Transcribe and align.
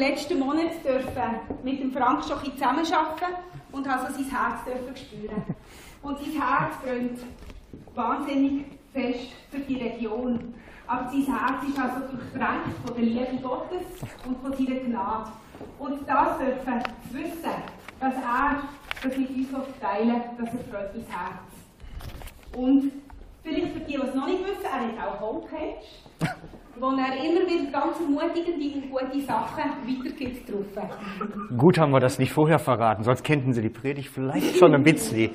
letzten 0.00 0.38
Monat 0.38 0.82
dürfen 0.84 1.58
mit 1.62 1.80
dem 1.80 1.92
Frank 1.92 2.24
schon 2.24 2.38
ein 2.38 2.52
zusammenarbeiten 2.52 3.34
und 3.70 3.88
habe 3.88 4.12
so 4.12 4.14
sein 4.14 4.30
Herz 4.30 4.64
dürfen 4.64 4.96
spüren. 4.96 5.44
Und 6.02 6.18
sein 6.18 6.40
Herz 6.40 6.74
brennt 6.82 7.20
wahnsinnig 7.94 8.64
fest 8.92 9.32
für 9.50 9.60
die 9.60 9.76
Region. 9.76 10.54
Aber 10.86 11.10
sein 11.10 11.26
Herz 11.26 11.62
ist 11.68 11.78
also 11.78 12.00
durchtränkt 12.06 12.78
von 12.84 12.96
der 12.96 13.04
Liebe 13.04 13.38
Gottes 13.42 13.86
und 14.26 14.40
von 14.40 14.52
seiner 14.52 14.80
Gnade. 14.80 15.30
Und 15.78 16.08
das 16.08 16.38
dürfen 16.38 16.82
zu 17.08 17.18
wissen, 17.18 17.56
dass 18.00 18.14
er 18.14 18.62
das 19.02 19.16
mit 19.16 19.30
uns 19.30 19.48
teilen 19.80 20.22
das 20.38 20.48
erfreut 20.48 20.94
mein 20.94 21.06
Herz. 21.06 22.56
Und 22.56 22.92
vielleicht 23.42 23.72
für 23.72 23.80
die, 23.80 23.92
die 23.92 23.96
es 23.96 24.14
noch 24.14 24.26
nicht 24.26 24.42
wissen, 24.42 24.64
er 24.64 25.02
hat 25.02 25.14
auch 25.14 25.20
Homepage, 25.20 25.76
wo 26.78 26.86
er 26.90 27.16
immer 27.16 27.46
wieder 27.46 27.70
ganz 27.70 28.00
ermutigende 28.00 28.74
und 28.76 28.90
gute 28.90 29.20
Sachen 29.20 29.64
weitergibt 29.86 30.48
drauf. 30.48 30.88
Gut 31.56 31.78
haben 31.78 31.92
wir 31.92 32.00
das 32.00 32.18
nicht 32.18 32.32
vorher 32.32 32.58
verraten, 32.58 33.02
sonst 33.02 33.22
kennten 33.22 33.52
Sie 33.52 33.62
die 33.62 33.70
Predigt 33.70 34.08
vielleicht 34.08 34.56
schon 34.56 34.74
ein 34.74 34.82
bisschen. 34.82 35.34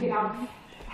genau. 0.00 0.30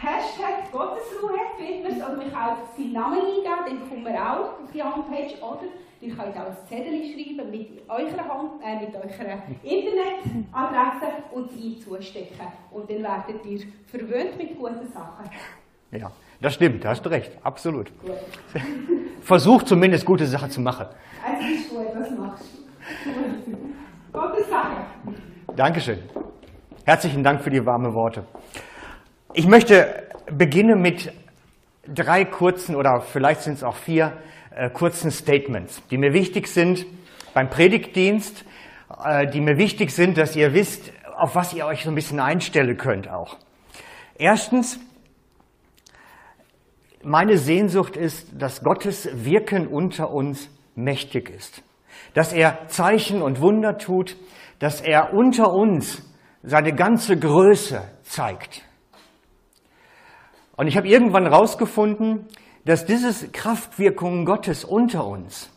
Hashtag 0.02 0.72
Gottesruhe 0.72 1.38
findet 1.58 1.96
oder 1.96 2.16
man 2.16 2.32
kann 2.32 2.56
seinen 2.74 2.92
Namen 2.92 3.18
eingeben, 3.18 3.44
dann 3.66 3.88
kommen 3.88 4.04
wir 4.06 4.14
auch 4.14 4.62
auf 4.62 4.72
die 4.72 4.82
Homepage. 4.82 5.34
Oder 5.42 5.68
ihr 6.00 6.14
könnt 6.14 6.36
auch 6.38 6.46
ein 6.46 6.56
Zettel 6.66 7.04
schreiben 7.04 7.50
mit 7.50 7.82
eurer, 7.86 8.28
Hand, 8.28 8.62
äh, 8.64 8.80
mit 8.80 8.94
eurer 8.96 9.42
Internetadresse 9.62 11.12
und 11.32 11.50
sie 11.50 11.78
zustecken. 11.80 12.46
Und 12.70 12.88
dann 12.88 13.02
werdet 13.02 13.44
ihr 13.44 13.60
verwöhnt 13.86 14.38
mit 14.38 14.58
guten 14.58 14.86
Sachen. 14.90 15.28
Ja, 15.92 16.12
das 16.40 16.54
stimmt, 16.54 16.84
da 16.84 16.90
hast 16.90 17.02
du 17.02 17.10
recht, 17.10 17.32
absolut. 17.42 17.90
Gut. 18.00 18.12
Versuch 19.22 19.64
zumindest 19.64 20.04
gute 20.04 20.26
Sachen 20.26 20.50
zu 20.50 20.60
machen. 20.60 20.86
Also 21.24 21.46
ist 21.46 21.70
gut, 21.70 21.86
was 21.94 22.10
machst? 22.18 22.44
Gute 24.12 24.44
Sache. 24.50 24.76
Dankeschön. 25.54 25.98
Herzlichen 26.84 27.22
Dank 27.22 27.42
für 27.42 27.50
die 27.50 27.64
warmen 27.64 27.94
Worte. 27.94 28.24
Ich 29.34 29.46
möchte 29.46 30.08
beginnen 30.30 30.80
mit 30.80 31.12
drei 31.86 32.24
kurzen 32.24 32.74
oder 32.74 33.00
vielleicht 33.00 33.42
sind 33.42 33.54
es 33.54 33.62
auch 33.62 33.76
vier 33.76 34.12
äh, 34.54 34.70
kurzen 34.70 35.10
Statements, 35.10 35.82
die 35.90 35.98
mir 35.98 36.12
wichtig 36.12 36.48
sind 36.48 36.86
beim 37.34 37.50
Predigtdienst, 37.50 38.44
äh, 39.04 39.28
die 39.28 39.40
mir 39.40 39.58
wichtig 39.58 39.92
sind, 39.92 40.18
dass 40.18 40.34
ihr 40.34 40.54
wisst, 40.54 40.92
auf 41.16 41.34
was 41.34 41.52
ihr 41.52 41.66
euch 41.66 41.84
so 41.84 41.90
ein 41.90 41.94
bisschen 41.94 42.18
einstellen 42.18 42.76
könnt 42.76 43.08
auch. 43.08 43.36
Erstens, 44.16 44.80
meine 47.02 47.38
Sehnsucht 47.38 47.96
ist, 47.96 48.28
dass 48.40 48.62
Gottes 48.62 49.08
Wirken 49.24 49.66
unter 49.66 50.10
uns 50.10 50.50
mächtig 50.74 51.30
ist, 51.30 51.62
dass 52.14 52.32
er 52.32 52.68
Zeichen 52.68 53.22
und 53.22 53.40
Wunder 53.40 53.78
tut, 53.78 54.16
dass 54.58 54.80
er 54.80 55.14
unter 55.14 55.52
uns 55.52 56.02
seine 56.42 56.74
ganze 56.74 57.18
Größe 57.18 57.82
zeigt. 58.02 58.62
Und 60.56 60.66
ich 60.66 60.76
habe 60.76 60.88
irgendwann 60.88 61.24
herausgefunden, 61.24 62.26
dass 62.64 62.84
diese 62.84 63.28
Kraftwirkungen 63.28 64.26
Gottes 64.26 64.64
unter 64.64 65.06
uns 65.06 65.50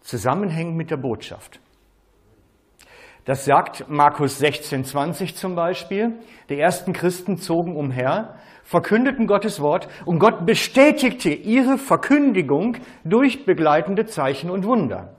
zusammenhängen 0.00 0.76
mit 0.76 0.90
der 0.90 0.96
Botschaft. 0.96 1.60
Das 3.24 3.44
sagt 3.44 3.88
Markus 3.88 4.38
16, 4.38 4.84
20 4.84 5.36
zum 5.36 5.54
Beispiel. 5.54 6.18
Die 6.48 6.58
ersten 6.58 6.92
Christen 6.92 7.36
zogen 7.36 7.76
umher, 7.76 8.36
verkündeten 8.70 9.26
Gottes 9.26 9.60
Wort 9.60 9.88
und 10.04 10.20
Gott 10.20 10.46
bestätigte 10.46 11.30
ihre 11.30 11.76
Verkündigung 11.76 12.76
durch 13.02 13.44
begleitende 13.44 14.06
Zeichen 14.06 14.48
und 14.48 14.64
Wunder. 14.64 15.16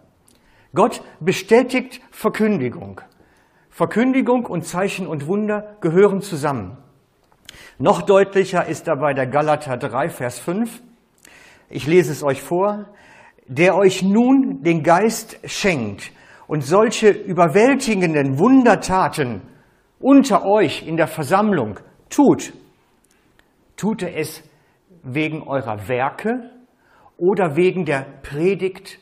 Gott 0.73 1.02
bestätigt 1.19 2.00
Verkündigung. 2.11 3.01
Verkündigung 3.69 4.45
und 4.45 4.66
Zeichen 4.66 5.06
und 5.06 5.28
Wunder 5.28 5.75
gehören 5.81 6.22
zusammen. 6.22 6.78
Noch 7.78 8.03
deutlicher 8.03 8.67
ist 8.67 8.88
dabei 8.88 9.13
der 9.13 9.28
Galater 9.28 9.75
3, 9.75 10.07
Vers 10.07 10.40
5. 10.40 10.81
Ich 11.67 11.85
lese 11.88 12.13
es 12.13 12.23
euch 12.23 12.41
vor. 12.41 12.85
Der 13.47 13.75
euch 13.75 14.01
nun 14.01 14.63
den 14.63 14.81
Geist 14.81 15.38
schenkt 15.44 16.13
und 16.47 16.61
solche 16.61 17.09
überwältigenden 17.09 18.40
Wundertaten 18.40 19.41
unter 20.00 20.45
euch 20.45 20.88
in 20.88 20.95
der 20.95 21.07
Versammlung 21.07 21.81
tut, 22.09 22.53
tut 23.81 24.03
er 24.03 24.16
es 24.16 24.44
wegen 25.02 25.42
eurer 25.42 25.88
Werke 25.88 26.52
oder 27.18 27.56
wegen 27.56 27.84
der 27.84 28.02
Predigt 28.22 29.00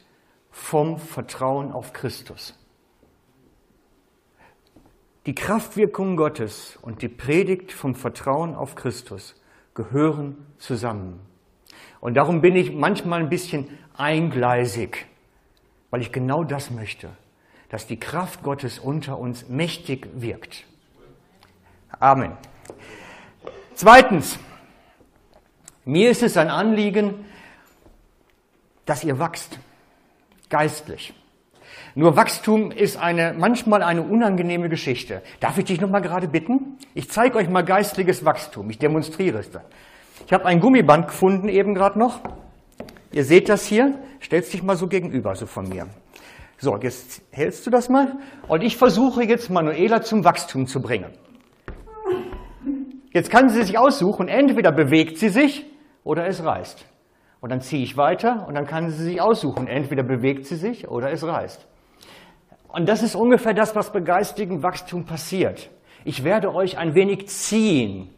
vom 0.51 0.97
Vertrauen 0.97 1.73
auf 1.73 1.91
Christus. 1.91 2.57
Die 5.25 5.35
Kraftwirkung 5.35 6.16
Gottes 6.16 6.79
und 6.81 7.01
die 7.01 7.09
Predigt 7.09 7.73
vom 7.73 7.94
Vertrauen 7.94 8.56
auf 8.56 8.75
Christus 8.75 9.35
gehören 9.73 10.38
zusammen. 10.59 11.19
Und 12.00 12.13
darum 12.13 12.39
bin 12.39 12.56
ich 12.56 12.73
manchmal 12.73 13.19
ein 13.19 13.28
bisschen 13.28 13.78
eingleisig, 13.97 15.07
weil 15.89 16.00
ich 16.00 16.13
genau 16.13 16.45
das 16.45 16.72
möchte, 16.72 17.09
dass 17.68 17.85
die 17.85 18.00
Kraft 18.00 18.44
Gottes 18.44 18.79
unter 18.79 19.19
uns 19.19 19.50
mächtig 19.50 20.07
wirkt. 20.13 20.63
Amen. 22.00 22.38
Zweitens, 23.75 24.39
mir 25.85 26.09
ist 26.09 26.23
es 26.23 26.38
ein 26.38 26.50
Anliegen, 26.50 27.25
dass 28.85 29.03
ihr 29.03 29.19
wachst, 29.19 29.59
geistlich. 30.50 31.13
Nur 31.95 32.16
Wachstum 32.16 32.72
ist 32.72 32.97
eine, 32.97 33.34
manchmal 33.38 33.84
eine 33.84 34.03
unangenehme 34.03 34.69
Geschichte. 34.69 35.22
Darf 35.39 35.57
ich 35.57 35.66
dich 35.66 35.81
noch 35.81 35.89
mal 35.89 36.01
gerade 36.01 36.28
bitten? 36.28 36.78
Ich 36.94 37.09
zeige 37.09 37.38
euch 37.38 37.50
mal 37.50 37.63
geistliches 37.63 38.25
Wachstum. 38.25 38.69
Ich 38.69 38.78
demonstriere 38.78 39.39
es 39.39 39.51
dann. 39.51 39.63
Ich 40.25 40.34
habe 40.34 40.45
ein 40.45 40.59
Gummiband 40.59 41.07
gefunden 41.07 41.50
eben 41.50 41.73
gerade 41.73 41.97
noch. 41.97 42.19
Ihr 43.12 43.25
seht 43.25 43.50
das 43.50 43.66
hier. 43.66 43.97
Stellst 44.22 44.53
dich 44.53 44.63
mal 44.63 44.78
so 44.78 44.88
gegenüber, 44.88 45.35
so 45.35 45.45
von 45.45 45.68
mir. 45.68 45.88
So, 46.57 46.78
jetzt 46.78 47.22
hältst 47.31 47.66
du 47.66 47.72
das 47.72 47.89
mal. 47.89 48.18
Und 48.47 48.63
ich 48.63 48.78
versuche 48.78 49.23
jetzt 49.23 49.50
Manuela 49.50 50.01
zum 50.01 50.23
Wachstum 50.23 50.68
zu 50.68 50.81
bringen. 50.81 51.09
Jetzt 53.11 53.31
kann 53.31 53.49
sie 53.49 53.63
sich 53.63 53.77
aussuchen. 53.77 54.27
Entweder 54.27 54.71
bewegt 54.71 55.17
sie 55.17 55.29
sich 55.29 55.65
oder 56.03 56.27
es 56.27 56.43
reißt. 56.43 56.85
Und 57.41 57.51
dann 57.51 57.61
ziehe 57.61 57.83
ich 57.83 57.97
weiter 57.97 58.45
und 58.47 58.55
dann 58.55 58.65
kann 58.65 58.89
sie 58.89 59.03
sich 59.03 59.21
aussuchen. 59.21 59.67
Entweder 59.67 60.03
bewegt 60.03 60.45
sie 60.45 60.55
sich 60.55 60.87
oder 60.87 61.11
es 61.11 61.25
reißt. 61.25 61.65
Und 62.67 62.87
das 62.87 63.01
ist 63.01 63.15
ungefähr 63.15 63.53
das, 63.53 63.75
was 63.75 63.91
bei 63.91 64.01
geistigem 64.01 64.61
Wachstum 64.61 65.05
passiert. 65.05 65.69
Ich 66.05 66.23
werde 66.23 66.53
euch 66.53 66.77
ein 66.77 66.93
wenig 66.93 67.27
ziehen. 67.27 68.09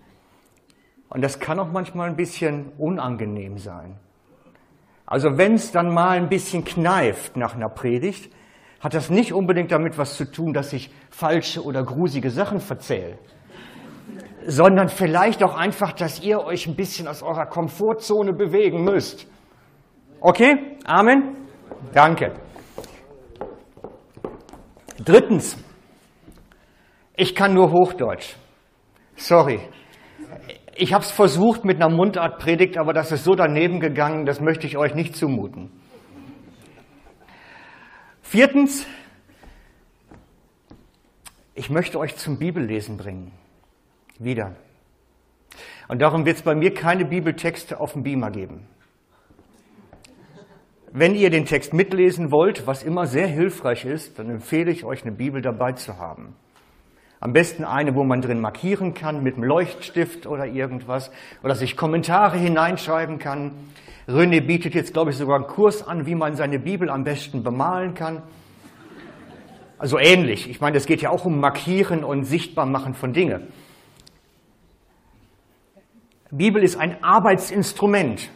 Und 1.10 1.22
das 1.22 1.40
kann 1.40 1.60
auch 1.60 1.72
manchmal 1.72 2.10
ein 2.10 2.16
bisschen 2.16 2.72
unangenehm 2.78 3.58
sein. 3.58 3.98
Also 5.06 5.38
wenn 5.38 5.56
es 5.56 5.72
dann 5.72 5.94
mal 5.94 6.18
ein 6.18 6.30
bisschen 6.30 6.64
kneift 6.64 7.36
nach 7.38 7.56
einer 7.56 7.70
Predigt, 7.70 8.32
hat 8.80 8.94
das 8.94 9.10
nicht 9.10 9.34
unbedingt 9.34 9.72
damit 9.72 9.98
was 9.98 10.16
zu 10.16 10.30
tun, 10.30 10.54
dass 10.54 10.74
ich 10.74 10.90
falsche 11.10 11.64
oder 11.64 11.84
grusige 11.84 12.32
Sachen 12.32 12.60
verzähle, 12.60 13.20
sondern 14.46 14.90
vielleicht 14.90 15.44
auch 15.44 15.56
einfach, 15.56 15.92
dass 15.94 16.22
ihr 16.22 16.40
euch 16.40 16.68
ein 16.68 16.76
bisschen 16.76 17.08
aus 17.08 17.22
eurer 17.22 17.46
Komfortzone 17.46 18.34
bewegen 18.34 18.84
müsst. 18.84 19.28
Okay? 20.20 20.78
Amen? 20.86 21.36
Danke. 21.94 22.34
Drittens, 25.04 25.58
ich 27.16 27.36
kann 27.36 27.54
nur 27.54 27.72
Hochdeutsch. 27.72 28.36
Sorry. 29.16 29.60
Ich 30.76 30.94
habe 30.94 31.04
es 31.04 31.12
versucht 31.12 31.66
mit 31.66 31.82
einer 31.82 31.94
Mundartpredigt, 31.94 32.78
aber 32.78 32.94
das 32.94 33.12
ist 33.12 33.24
so 33.24 33.36
daneben 33.36 33.80
gegangen, 33.80 34.26
das 34.26 34.40
möchte 34.40 34.66
ich 34.68 34.78
euch 34.78 34.96
nicht 34.96 35.16
zumuten. 35.16 35.72
Viertens, 38.22 38.88
ich 41.54 41.70
möchte 41.70 42.00
euch 42.00 42.16
zum 42.16 42.40
Bibellesen 42.40 42.98
bringen. 42.98 43.32
Wieder. 44.24 44.56
Und 45.88 46.00
darum 46.00 46.26
wird 46.26 46.38
es 46.38 46.44
bei 46.44 46.54
mir 46.54 46.74
keine 46.76 47.06
Bibeltexte 47.06 47.80
auf 47.80 47.94
dem 47.94 48.04
Beamer 48.04 48.30
geben. 48.30 48.68
Wenn 50.92 51.16
ihr 51.16 51.32
den 51.32 51.46
Text 51.46 51.74
mitlesen 51.74 52.30
wollt, 52.30 52.68
was 52.68 52.84
immer 52.84 53.08
sehr 53.08 53.26
hilfreich 53.26 53.84
ist, 53.86 54.20
dann 54.20 54.30
empfehle 54.30 54.70
ich 54.72 54.84
euch, 54.84 55.02
eine 55.02 55.12
Bibel 55.12 55.42
dabei 55.42 55.72
zu 55.72 55.98
haben. 55.98 56.36
Am 57.20 57.34
besten 57.34 57.64
eine, 57.64 57.96
wo 57.96 58.04
man 58.04 58.22
drin 58.22 58.42
markieren 58.42 58.94
kann 58.94 59.24
mit 59.24 59.36
einem 59.36 59.46
Leuchtstift 59.46 60.28
oder 60.28 60.46
irgendwas 60.46 61.12
oder 61.44 61.56
sich 61.56 61.76
Kommentare 61.76 62.38
hineinschreiben 62.38 63.18
kann. 63.18 63.52
René 64.08 64.42
bietet 64.42 64.76
jetzt, 64.76 64.94
glaube 64.94 65.12
ich, 65.12 65.18
sogar 65.18 65.38
einen 65.38 65.48
Kurs 65.48 65.88
an, 65.88 66.06
wie 66.06 66.16
man 66.16 66.36
seine 66.36 66.60
Bibel 66.60 66.90
am 66.92 67.04
besten 67.04 67.42
bemalen 67.42 67.96
kann. 67.96 68.22
Also 69.80 69.98
ähnlich. 69.98 70.48
Ich 70.48 70.62
meine, 70.62 70.78
es 70.78 70.86
geht 70.86 71.02
ja 71.02 71.10
auch 71.10 71.26
um 71.26 71.40
Markieren 71.40 72.04
und 72.04 72.26
Sichtbarmachen 72.26 72.94
von 72.94 73.14
Dingen. 73.14 73.48
Bibel 76.32 76.64
ist 76.64 76.78
ein 76.78 77.04
Arbeitsinstrument. 77.04 78.30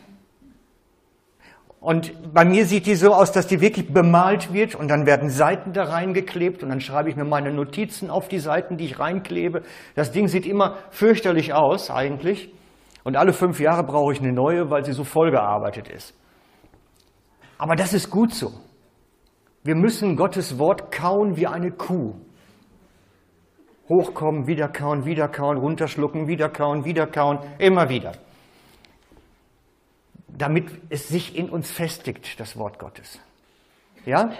Und 1.79 2.33
bei 2.33 2.43
mir 2.45 2.65
sieht 2.65 2.87
die 2.87 2.95
so 2.95 3.13
aus, 3.13 3.31
dass 3.31 3.45
die 3.45 3.61
wirklich 3.61 3.93
bemalt 3.93 4.51
wird 4.51 4.73
und 4.73 4.87
dann 4.87 5.05
werden 5.05 5.29
Seiten 5.29 5.71
da 5.71 5.83
reingeklebt 5.83 6.63
und 6.63 6.69
dann 6.69 6.81
schreibe 6.81 7.09
ich 7.09 7.15
mir 7.15 7.25
meine 7.25 7.53
Notizen 7.53 8.09
auf 8.09 8.27
die 8.27 8.39
Seiten, 8.39 8.77
die 8.77 8.85
ich 8.85 8.99
reinklebe. 8.99 9.61
Das 9.93 10.11
Ding 10.11 10.27
sieht 10.27 10.47
immer 10.47 10.77
fürchterlich 10.89 11.53
aus 11.53 11.91
eigentlich. 11.91 12.51
Und 13.03 13.15
alle 13.15 13.33
fünf 13.33 13.59
Jahre 13.59 13.83
brauche 13.83 14.13
ich 14.13 14.19
eine 14.19 14.33
neue, 14.33 14.71
weil 14.71 14.83
sie 14.83 14.93
so 14.93 15.03
vollgearbeitet 15.03 15.87
ist. 15.87 16.15
Aber 17.59 17.75
das 17.75 17.93
ist 17.93 18.09
gut 18.09 18.33
so. 18.33 18.51
Wir 19.63 19.75
müssen 19.75 20.15
Gottes 20.15 20.57
Wort 20.57 20.91
kauen 20.91 21.37
wie 21.37 21.45
eine 21.45 21.71
Kuh. 21.71 22.15
Hochkommen, 23.89 24.47
wieder 24.47 24.67
kauen, 24.67 25.05
wieder 25.05 25.27
kauen, 25.27 25.57
runterschlucken, 25.57 26.27
wieder 26.27 26.49
kauen, 26.49 26.85
wieder 26.85 27.07
kauen, 27.07 27.39
immer 27.59 27.89
wieder 27.89 28.13
damit 30.37 30.65
es 30.89 31.07
sich 31.07 31.37
in 31.37 31.49
uns 31.49 31.71
festigt, 31.71 32.39
das 32.39 32.57
Wort 32.57 32.79
Gottes. 32.79 33.19
Ja? 34.05 34.31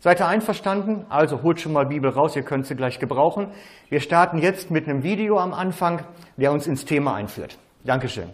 Seid 0.00 0.20
ihr 0.20 0.28
einverstanden? 0.28 1.04
Also 1.08 1.42
holt 1.42 1.60
schon 1.60 1.72
mal 1.72 1.86
Bibel 1.86 2.10
raus, 2.10 2.36
ihr 2.36 2.42
könnt 2.42 2.66
sie 2.66 2.76
gleich 2.76 2.98
gebrauchen. 2.98 3.48
Wir 3.88 4.00
starten 4.00 4.38
jetzt 4.38 4.70
mit 4.70 4.88
einem 4.88 5.02
Video 5.02 5.38
am 5.38 5.52
Anfang, 5.52 6.04
der 6.36 6.52
uns 6.52 6.66
ins 6.66 6.84
Thema 6.84 7.14
einführt. 7.14 7.58
Dankeschön. 7.84 8.30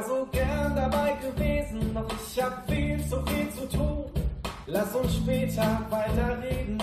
Wär 0.00 0.08
so 0.08 0.26
gern 0.32 0.74
dabei 0.74 1.16
gewesen, 1.20 1.94
doch 1.94 2.06
ich 2.12 2.42
hab 2.42 2.68
viel 2.70 2.98
zu 3.06 3.22
viel 3.26 3.50
zu 3.50 3.76
tun. 3.76 4.04
Lass 4.66 4.94
uns 4.94 5.16
später 5.16 5.80
weiterreden. 5.90 6.78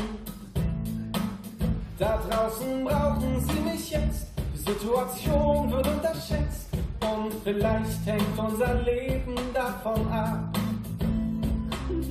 Da 1.97 2.19
draußen 2.29 2.83
brauchen 2.83 3.41
sie 3.47 3.59
mich 3.61 3.89
jetzt. 3.91 4.27
Die 4.53 4.57
Situation 4.57 5.71
wird 5.71 5.87
unterschätzt. 5.87 6.67
Und 6.99 7.33
vielleicht 7.43 8.05
hängt 8.05 8.37
unser 8.37 8.73
Leben 8.81 9.35
davon 9.53 10.07
ab. 10.11 10.57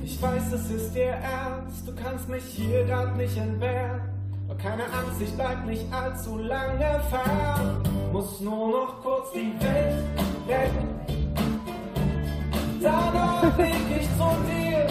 Ich 0.03 0.21
weiß, 0.21 0.51
es 0.53 0.71
ist 0.71 0.93
dir 0.95 1.11
ernst, 1.11 1.87
du 1.87 1.93
kannst 1.95 2.27
mich 2.27 2.43
hier 2.43 2.85
grad 2.85 3.15
nicht 3.15 3.37
entbehren. 3.37 4.16
Keine 4.61 4.83
Angst, 4.85 5.21
ich 5.21 5.33
bleib 5.35 5.65
nicht 5.65 5.85
allzu 5.93 6.37
lange 6.37 6.99
fern. 7.09 7.83
Muss 8.11 8.39
nur 8.39 8.69
noch 8.71 9.01
kurz 9.03 9.31
die 9.31 9.53
Welt 9.59 10.03
retten. 10.47 10.87
Danach 12.81 13.53
flieg 13.53 13.75
ich 13.99 14.07
zu 14.17 14.29
dir. 14.49 14.87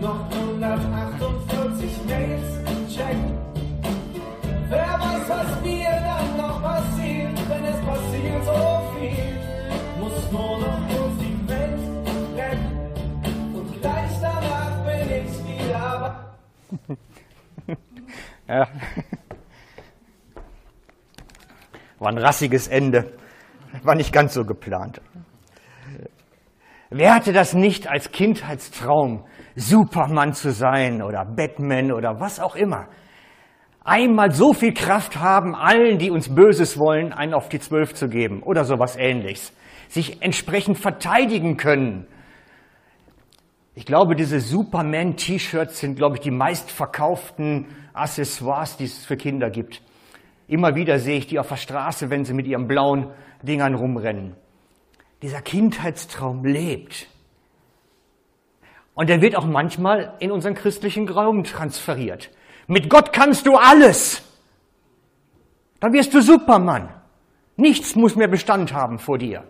Noch 0.00 0.30
148 0.30 1.90
Mails 2.06 2.94
checken. 2.94 3.38
Wer 4.68 4.98
weiß, 5.00 5.28
was 5.28 5.62
mir 5.62 5.90
dann 5.90 6.36
noch 6.36 6.62
passiert, 6.62 7.38
wenn 7.48 7.64
es 7.64 7.80
passiert 7.80 8.44
so 8.44 8.82
viel. 8.98 9.38
Muss 10.00 10.32
nur 10.32 10.58
noch 10.58 10.80
kurz 10.88 11.18
die 11.18 11.48
Welt 11.48 11.80
retten. 12.36 13.54
Und 13.54 13.80
gleich 13.80 14.10
danach 14.20 14.84
bin 14.84 15.08
ich 15.10 15.62
wieder 15.62 16.24
ja. 18.48 18.66
War 21.98 22.08
ein 22.08 22.18
rassiges 22.18 22.68
Ende. 22.68 23.12
War 23.82 23.94
nicht 23.94 24.12
ganz 24.12 24.34
so 24.34 24.44
geplant. 24.44 25.00
Wer 26.90 27.14
hatte 27.14 27.32
das 27.32 27.54
nicht 27.54 27.88
als 27.88 28.12
Kindheitstraum, 28.12 29.24
Superman 29.56 30.32
zu 30.32 30.52
sein 30.52 31.02
oder 31.02 31.24
Batman 31.24 31.92
oder 31.92 32.20
was 32.20 32.38
auch 32.38 32.54
immer? 32.54 32.88
Einmal 33.82 34.30
so 34.32 34.52
viel 34.52 34.72
Kraft 34.72 35.18
haben, 35.18 35.54
allen, 35.54 35.98
die 35.98 36.10
uns 36.10 36.34
Böses 36.34 36.78
wollen, 36.78 37.12
einen 37.12 37.34
auf 37.34 37.48
die 37.48 37.58
Zwölf 37.58 37.94
zu 37.94 38.08
geben 38.08 38.42
oder 38.42 38.64
sowas 38.64 38.96
ähnliches. 38.96 39.52
Sich 39.88 40.22
entsprechend 40.22 40.78
verteidigen 40.78 41.56
können. 41.56 42.06
Ich 43.74 43.86
glaube, 43.86 44.14
diese 44.14 44.38
Superman-T-Shirts 44.40 45.80
sind, 45.80 45.96
glaube 45.96 46.16
ich, 46.16 46.20
die 46.20 46.30
meistverkauften 46.30 47.66
Accessoires, 47.94 48.76
die 48.76 48.84
es 48.84 49.04
für 49.04 49.16
Kinder 49.16 49.48
gibt. 49.48 49.80
Immer 50.46 50.74
wieder 50.74 50.98
sehe 50.98 51.16
ich 51.16 51.26
die 51.26 51.38
auf 51.38 51.48
der 51.48 51.56
Straße, 51.56 52.10
wenn 52.10 52.24
sie 52.24 52.34
mit 52.34 52.46
ihren 52.46 52.68
blauen 52.68 53.10
Dingern 53.42 53.74
rumrennen. 53.74 54.34
Dieser 55.22 55.40
Kindheitstraum 55.40 56.44
lebt. 56.44 57.06
Und 58.94 59.08
der 59.08 59.22
wird 59.22 59.36
auch 59.36 59.46
manchmal 59.46 60.14
in 60.20 60.30
unseren 60.30 60.54
christlichen 60.54 61.06
Glauben 61.06 61.44
transferiert. 61.44 62.30
Mit 62.66 62.90
Gott 62.90 63.12
kannst 63.12 63.46
du 63.46 63.56
alles. 63.56 64.22
Dann 65.80 65.92
wirst 65.92 66.12
du 66.14 66.20
Supermann. 66.20 66.88
Nichts 67.56 67.94
muss 67.94 68.16
mehr 68.16 68.28
Bestand 68.28 68.72
haben 68.72 68.98
vor 68.98 69.18
dir. 69.18 69.44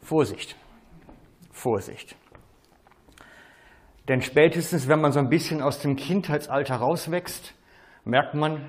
Vorsicht. 0.00 0.56
Vorsicht. 1.50 2.16
Denn 4.08 4.20
spätestens, 4.20 4.86
wenn 4.88 5.00
man 5.00 5.12
so 5.12 5.18
ein 5.18 5.30
bisschen 5.30 5.62
aus 5.62 5.80
dem 5.80 5.96
Kindheitsalter 5.96 6.76
rauswächst, 6.76 7.54
merkt 8.04 8.34
man, 8.34 8.60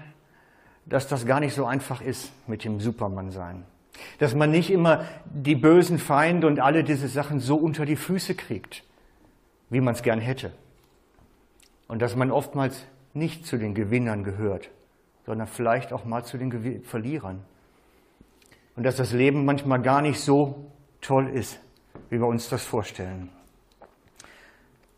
dass 0.85 1.07
das 1.07 1.25
gar 1.25 1.39
nicht 1.39 1.53
so 1.53 1.65
einfach 1.65 2.01
ist 2.01 2.31
mit 2.47 2.63
dem 2.63 2.79
Supermann-Sein. 2.79 3.65
Dass 4.19 4.35
man 4.35 4.51
nicht 4.51 4.69
immer 4.69 5.05
die 5.25 5.55
bösen 5.55 5.99
Feinde 5.99 6.47
und 6.47 6.59
alle 6.59 6.83
diese 6.83 7.07
Sachen 7.07 7.39
so 7.39 7.55
unter 7.55 7.85
die 7.85 7.95
Füße 7.95 8.35
kriegt, 8.35 8.83
wie 9.69 9.81
man 9.81 9.93
es 9.93 10.03
gern 10.03 10.19
hätte. 10.19 10.51
Und 11.87 12.01
dass 12.01 12.15
man 12.15 12.31
oftmals 12.31 12.85
nicht 13.13 13.45
zu 13.45 13.57
den 13.57 13.73
Gewinnern 13.73 14.23
gehört, 14.23 14.69
sondern 15.25 15.47
vielleicht 15.47 15.91
auch 15.91 16.05
mal 16.05 16.23
zu 16.23 16.37
den 16.37 16.83
Verlierern. 16.83 17.43
Und 18.75 18.83
dass 18.83 18.97
das 18.97 19.11
Leben 19.11 19.45
manchmal 19.45 19.81
gar 19.81 20.01
nicht 20.01 20.19
so 20.19 20.71
toll 21.01 21.29
ist, 21.29 21.59
wie 22.09 22.19
wir 22.19 22.27
uns 22.27 22.49
das 22.49 22.63
vorstellen. 22.63 23.29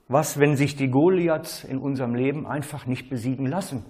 Was, 0.07 0.39
wenn 0.39 0.55
sich 0.55 0.75
die 0.75 0.89
Goliaths 0.89 1.63
in 1.63 1.79
unserem 1.79 2.15
Leben 2.15 2.47
einfach 2.47 2.85
nicht 2.85 3.09
besiegen 3.09 3.45
lassen? 3.45 3.85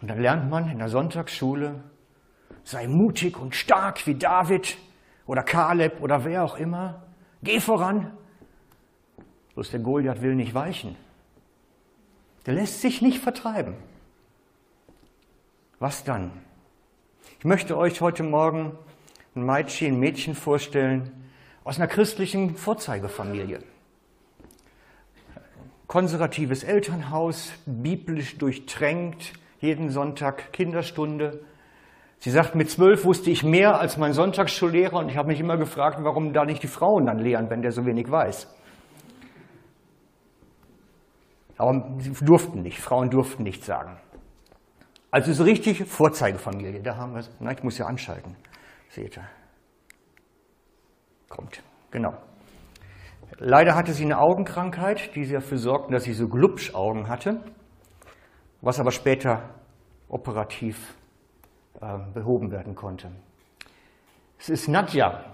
Und 0.00 0.08
dann 0.08 0.20
lernt 0.20 0.50
man 0.50 0.70
in 0.70 0.78
der 0.78 0.88
Sonntagsschule, 0.88 1.82
sei 2.64 2.86
mutig 2.86 3.38
und 3.38 3.54
stark 3.54 4.06
wie 4.06 4.14
David 4.14 4.78
oder 5.26 5.42
Kaleb 5.42 6.00
oder 6.00 6.24
wer 6.24 6.44
auch 6.44 6.56
immer. 6.56 7.02
Geh 7.42 7.60
voran. 7.60 8.16
Bloß 9.54 9.70
der 9.70 9.80
Goliath 9.80 10.22
will 10.22 10.34
nicht 10.34 10.54
weichen. 10.54 10.96
Der 12.46 12.54
lässt 12.54 12.80
sich 12.80 13.02
nicht 13.02 13.18
vertreiben. 13.18 13.74
Was 15.78 16.04
dann? 16.04 16.30
Ich 17.38 17.44
möchte 17.44 17.76
euch 17.76 18.00
heute 18.00 18.22
Morgen 18.22 18.78
ein 19.34 19.44
Mädchen, 19.44 19.94
ein 19.94 20.00
Mädchen 20.00 20.34
vorstellen, 20.34 21.25
aus 21.66 21.78
einer 21.78 21.88
christlichen 21.88 22.54
Vorzeigefamilie. 22.54 23.58
Konservatives 25.88 26.62
Elternhaus, 26.62 27.50
biblisch 27.66 28.38
durchtränkt, 28.38 29.32
jeden 29.58 29.90
Sonntag 29.90 30.52
Kinderstunde. 30.52 31.40
Sie 32.20 32.30
sagt, 32.30 32.54
mit 32.54 32.70
zwölf 32.70 33.04
wusste 33.04 33.32
ich 33.32 33.42
mehr 33.42 33.80
als 33.80 33.96
mein 33.96 34.12
Sonntagsschullehrer 34.12 34.96
und 34.96 35.08
ich 35.08 35.16
habe 35.16 35.26
mich 35.26 35.40
immer 35.40 35.56
gefragt, 35.56 35.98
warum 36.02 36.32
da 36.32 36.44
nicht 36.44 36.62
die 36.62 36.68
Frauen 36.68 37.06
dann 37.06 37.18
lehren, 37.18 37.50
wenn 37.50 37.62
der 37.62 37.72
so 37.72 37.84
wenig 37.84 38.08
weiß. 38.08 38.46
Aber 41.58 41.96
sie 41.98 42.12
durften 42.24 42.62
nicht, 42.62 42.78
Frauen 42.78 43.10
durften 43.10 43.42
nichts 43.42 43.66
sagen. 43.66 43.96
Also 45.10 45.32
so 45.32 45.42
richtig 45.42 45.84
Vorzeigefamilie, 45.84 46.80
da 46.80 46.96
haben 46.96 47.14
wir 47.14 47.20
es. 47.20 47.30
Na, 47.40 47.50
ich 47.50 47.64
muss 47.64 47.76
ja 47.76 47.86
anschalten, 47.86 48.36
seht 48.88 49.16
ihr 49.16 49.24
kommt. 51.28 51.62
Genau. 51.90 52.14
Leider 53.38 53.74
hatte 53.74 53.92
sie 53.92 54.04
eine 54.04 54.18
Augenkrankheit, 54.18 55.14
die 55.14 55.28
dafür 55.28 55.58
sorgte, 55.58 55.92
dass 55.92 56.04
sie 56.04 56.14
so 56.14 56.28
Glubschaugen 56.28 57.08
hatte, 57.08 57.40
was 58.60 58.80
aber 58.80 58.92
später 58.92 59.50
operativ 60.08 60.96
äh, 61.80 61.98
behoben 62.14 62.50
werden 62.50 62.74
konnte. 62.74 63.10
Es 64.38 64.48
ist 64.48 64.68
Nadja. 64.68 65.24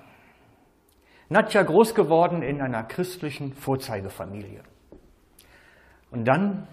Nadja 1.29 1.63
groß 1.63 1.95
geworden 1.95 2.43
in 2.43 2.61
einer 2.61 2.83
christlichen 2.85 3.53
Vorzeigefamilie. 3.53 4.63
Und 6.11 6.27
dann, 6.27 6.67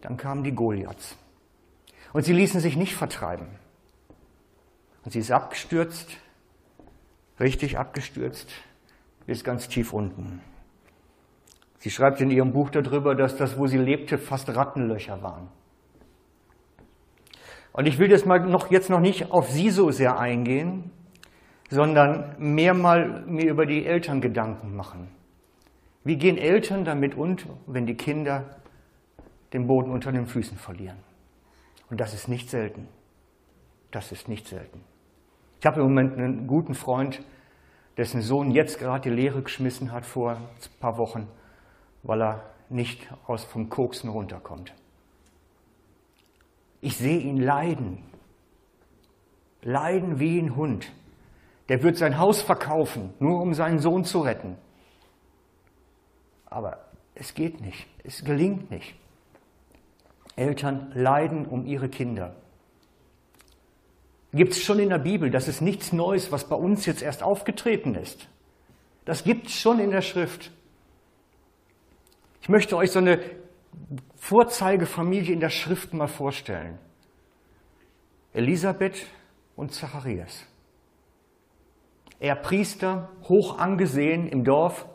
dann 0.00 0.16
kamen 0.16 0.42
die 0.42 0.52
Goliaths. 0.54 1.16
Und 2.12 2.24
sie 2.24 2.34
ließen 2.34 2.60
sich 2.60 2.76
nicht 2.76 2.94
vertreiben. 2.94 3.48
Und 5.04 5.12
sie 5.12 5.20
ist 5.20 5.32
abgestürzt, 5.32 6.18
richtig 7.40 7.78
abgestürzt, 7.78 8.50
bis 9.26 9.44
ganz 9.44 9.68
tief 9.68 9.92
unten. 9.92 10.40
Sie 11.78 11.90
schreibt 11.90 12.20
in 12.20 12.30
ihrem 12.30 12.52
Buch 12.52 12.70
darüber, 12.70 13.14
dass 13.14 13.36
das, 13.36 13.58
wo 13.58 13.66
sie 13.66 13.78
lebte, 13.78 14.16
fast 14.18 14.48
Rattenlöcher 14.54 15.22
waren. 15.22 15.48
Und 17.72 17.86
ich 17.86 17.98
will 17.98 18.08
das 18.08 18.24
mal 18.24 18.38
noch, 18.40 18.70
jetzt 18.70 18.90
noch 18.90 19.00
nicht 19.00 19.30
auf 19.30 19.50
Sie 19.50 19.70
so 19.70 19.90
sehr 19.90 20.18
eingehen, 20.18 20.90
sondern 21.70 22.36
mehr 22.38 22.74
mal 22.74 23.22
mir 23.26 23.50
über 23.50 23.64
die 23.64 23.86
Eltern 23.86 24.20
Gedanken 24.20 24.76
machen. 24.76 25.08
Wie 26.04 26.16
gehen 26.16 26.36
Eltern 26.36 26.84
damit 26.84 27.16
um, 27.16 27.36
wenn 27.66 27.86
die 27.86 27.96
Kinder 27.96 28.56
den 29.52 29.66
Boden 29.66 29.90
unter 29.90 30.12
den 30.12 30.26
Füßen 30.26 30.58
verlieren? 30.58 30.98
Und 31.90 32.00
das 32.00 32.12
ist 32.14 32.28
nicht 32.28 32.50
selten. 32.50 32.88
Das 33.90 34.12
ist 34.12 34.28
nicht 34.28 34.48
selten. 34.48 34.80
Ich 35.62 35.66
habe 35.66 35.80
im 35.80 35.86
Moment 35.86 36.18
einen 36.18 36.48
guten 36.48 36.74
Freund, 36.74 37.22
dessen 37.96 38.20
Sohn 38.20 38.50
jetzt 38.50 38.80
gerade 38.80 39.08
die 39.08 39.14
Lehre 39.14 39.42
geschmissen 39.42 39.92
hat 39.92 40.04
vor 40.04 40.32
ein 40.32 40.80
paar 40.80 40.98
Wochen, 40.98 41.28
weil 42.02 42.20
er 42.20 42.42
nicht 42.68 43.06
aus 43.28 43.44
vom 43.44 43.68
Koksen 43.68 44.10
runterkommt. 44.10 44.74
Ich 46.80 46.96
sehe 46.96 47.20
ihn 47.20 47.36
leiden. 47.36 48.02
Leiden 49.62 50.18
wie 50.18 50.40
ein 50.40 50.56
Hund. 50.56 50.90
Der 51.68 51.84
wird 51.84 51.96
sein 51.96 52.18
Haus 52.18 52.42
verkaufen, 52.42 53.14
nur 53.20 53.40
um 53.40 53.54
seinen 53.54 53.78
Sohn 53.78 54.04
zu 54.04 54.18
retten. 54.18 54.58
Aber 56.46 56.86
es 57.14 57.34
geht 57.34 57.60
nicht, 57.60 57.86
es 58.02 58.24
gelingt 58.24 58.72
nicht. 58.72 58.96
Eltern 60.34 60.90
leiden 60.92 61.46
um 61.46 61.66
ihre 61.66 61.88
Kinder. 61.88 62.34
Gibt 64.32 64.52
es 64.52 64.62
schon 64.62 64.78
in 64.78 64.88
der 64.88 64.98
Bibel, 64.98 65.30
das 65.30 65.46
ist 65.46 65.60
nichts 65.60 65.92
Neues, 65.92 66.32
was 66.32 66.48
bei 66.48 66.56
uns 66.56 66.86
jetzt 66.86 67.02
erst 67.02 67.22
aufgetreten 67.22 67.94
ist. 67.94 68.28
Das 69.04 69.24
gibt 69.24 69.48
es 69.48 69.54
schon 69.54 69.78
in 69.78 69.90
der 69.90 70.00
Schrift. 70.00 70.50
Ich 72.40 72.48
möchte 72.48 72.76
euch 72.76 72.90
so 72.90 72.98
eine 72.98 73.20
Vorzeigefamilie 74.16 75.32
in 75.32 75.40
der 75.40 75.50
Schrift 75.50 75.92
mal 75.92 76.06
vorstellen. 76.06 76.78
Elisabeth 78.32 79.06
und 79.56 79.72
Zacharias. 79.72 80.46
Er 82.18 82.36
Priester, 82.36 83.10
hoch 83.28 83.58
angesehen 83.58 84.28
im 84.28 84.44
Dorf, 84.44 84.86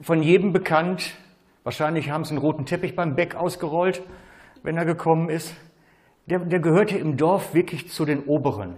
von 0.00 0.22
jedem 0.22 0.52
bekannt. 0.52 1.14
Wahrscheinlich 1.64 2.10
haben 2.10 2.24
sie 2.24 2.30
einen 2.30 2.38
roten 2.38 2.64
Teppich 2.64 2.96
beim 2.96 3.14
Beck 3.14 3.34
ausgerollt, 3.34 4.02
wenn 4.62 4.76
er 4.76 4.86
gekommen 4.86 5.28
ist. 5.28 5.54
Der, 6.28 6.40
der 6.40 6.60
gehörte 6.60 6.98
im 6.98 7.16
Dorf 7.16 7.54
wirklich 7.54 7.90
zu 7.90 8.04
den 8.04 8.24
Oberen. 8.24 8.74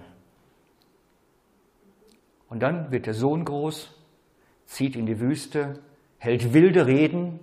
Und 2.48 2.60
dann 2.60 2.92
wird 2.92 3.06
der 3.06 3.14
Sohn 3.14 3.44
groß, 3.44 3.92
zieht 4.66 4.94
in 4.94 5.06
die 5.06 5.18
Wüste, 5.18 5.80
hält 6.18 6.52
wilde 6.52 6.86
Reden, 6.86 7.40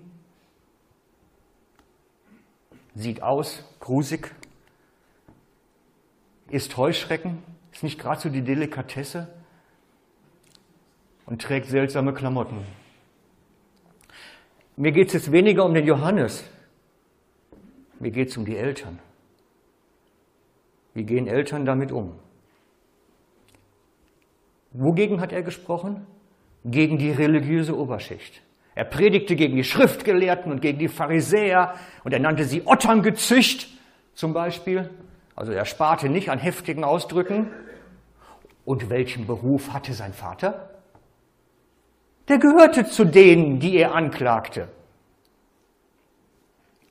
sieht 2.95 3.21
aus, 3.21 3.63
grusig, 3.79 4.33
isst 6.49 6.77
Heuschrecken, 6.77 7.43
ist 7.73 7.83
nicht 7.83 7.99
gerade 7.99 8.21
so 8.21 8.29
die 8.29 8.41
Delikatesse 8.43 9.27
und 11.25 11.41
trägt 11.41 11.67
seltsame 11.67 12.13
Klamotten. 12.13 12.65
Mir 14.77 14.93
geht 14.93 15.07
es 15.07 15.13
jetzt 15.13 15.31
weniger 15.31 15.65
um 15.65 15.73
den 15.73 15.85
Johannes, 15.85 16.45
mir 17.99 18.11
geht 18.11 18.29
es 18.29 18.37
um 18.37 18.45
die 18.45 18.55
Eltern. 18.55 18.99
Wie 20.97 21.03
gehen 21.03 21.27
Eltern 21.27 21.63
damit 21.63 21.91
um? 21.91 22.17
Wogegen 24.71 25.21
hat 25.21 25.31
er 25.31 25.43
gesprochen? 25.43 26.07
Gegen 26.65 26.97
die 26.97 27.11
religiöse 27.11 27.77
Oberschicht. 27.77 28.41
Er 28.73 28.83
predigte 28.83 29.35
gegen 29.35 29.55
die 29.55 29.63
Schriftgelehrten 29.63 30.51
und 30.51 30.59
gegen 30.59 30.79
die 30.79 30.87
Pharisäer 30.87 31.75
und 32.03 32.13
er 32.13 32.19
nannte 32.19 32.45
sie 32.45 32.65
Otterngezücht 32.65 33.67
zum 34.15 34.33
Beispiel. 34.33 34.89
Also 35.35 35.51
er 35.51 35.65
sparte 35.65 36.09
nicht 36.09 36.31
an 36.31 36.39
heftigen 36.39 36.83
Ausdrücken. 36.83 37.51
Und 38.65 38.89
welchen 38.89 39.27
Beruf 39.27 39.73
hatte 39.73 39.93
sein 39.93 40.13
Vater? 40.13 40.71
Der 42.27 42.39
gehörte 42.39 42.85
zu 42.85 43.05
denen, 43.05 43.59
die 43.59 43.77
er 43.77 43.93
anklagte. 43.93 44.67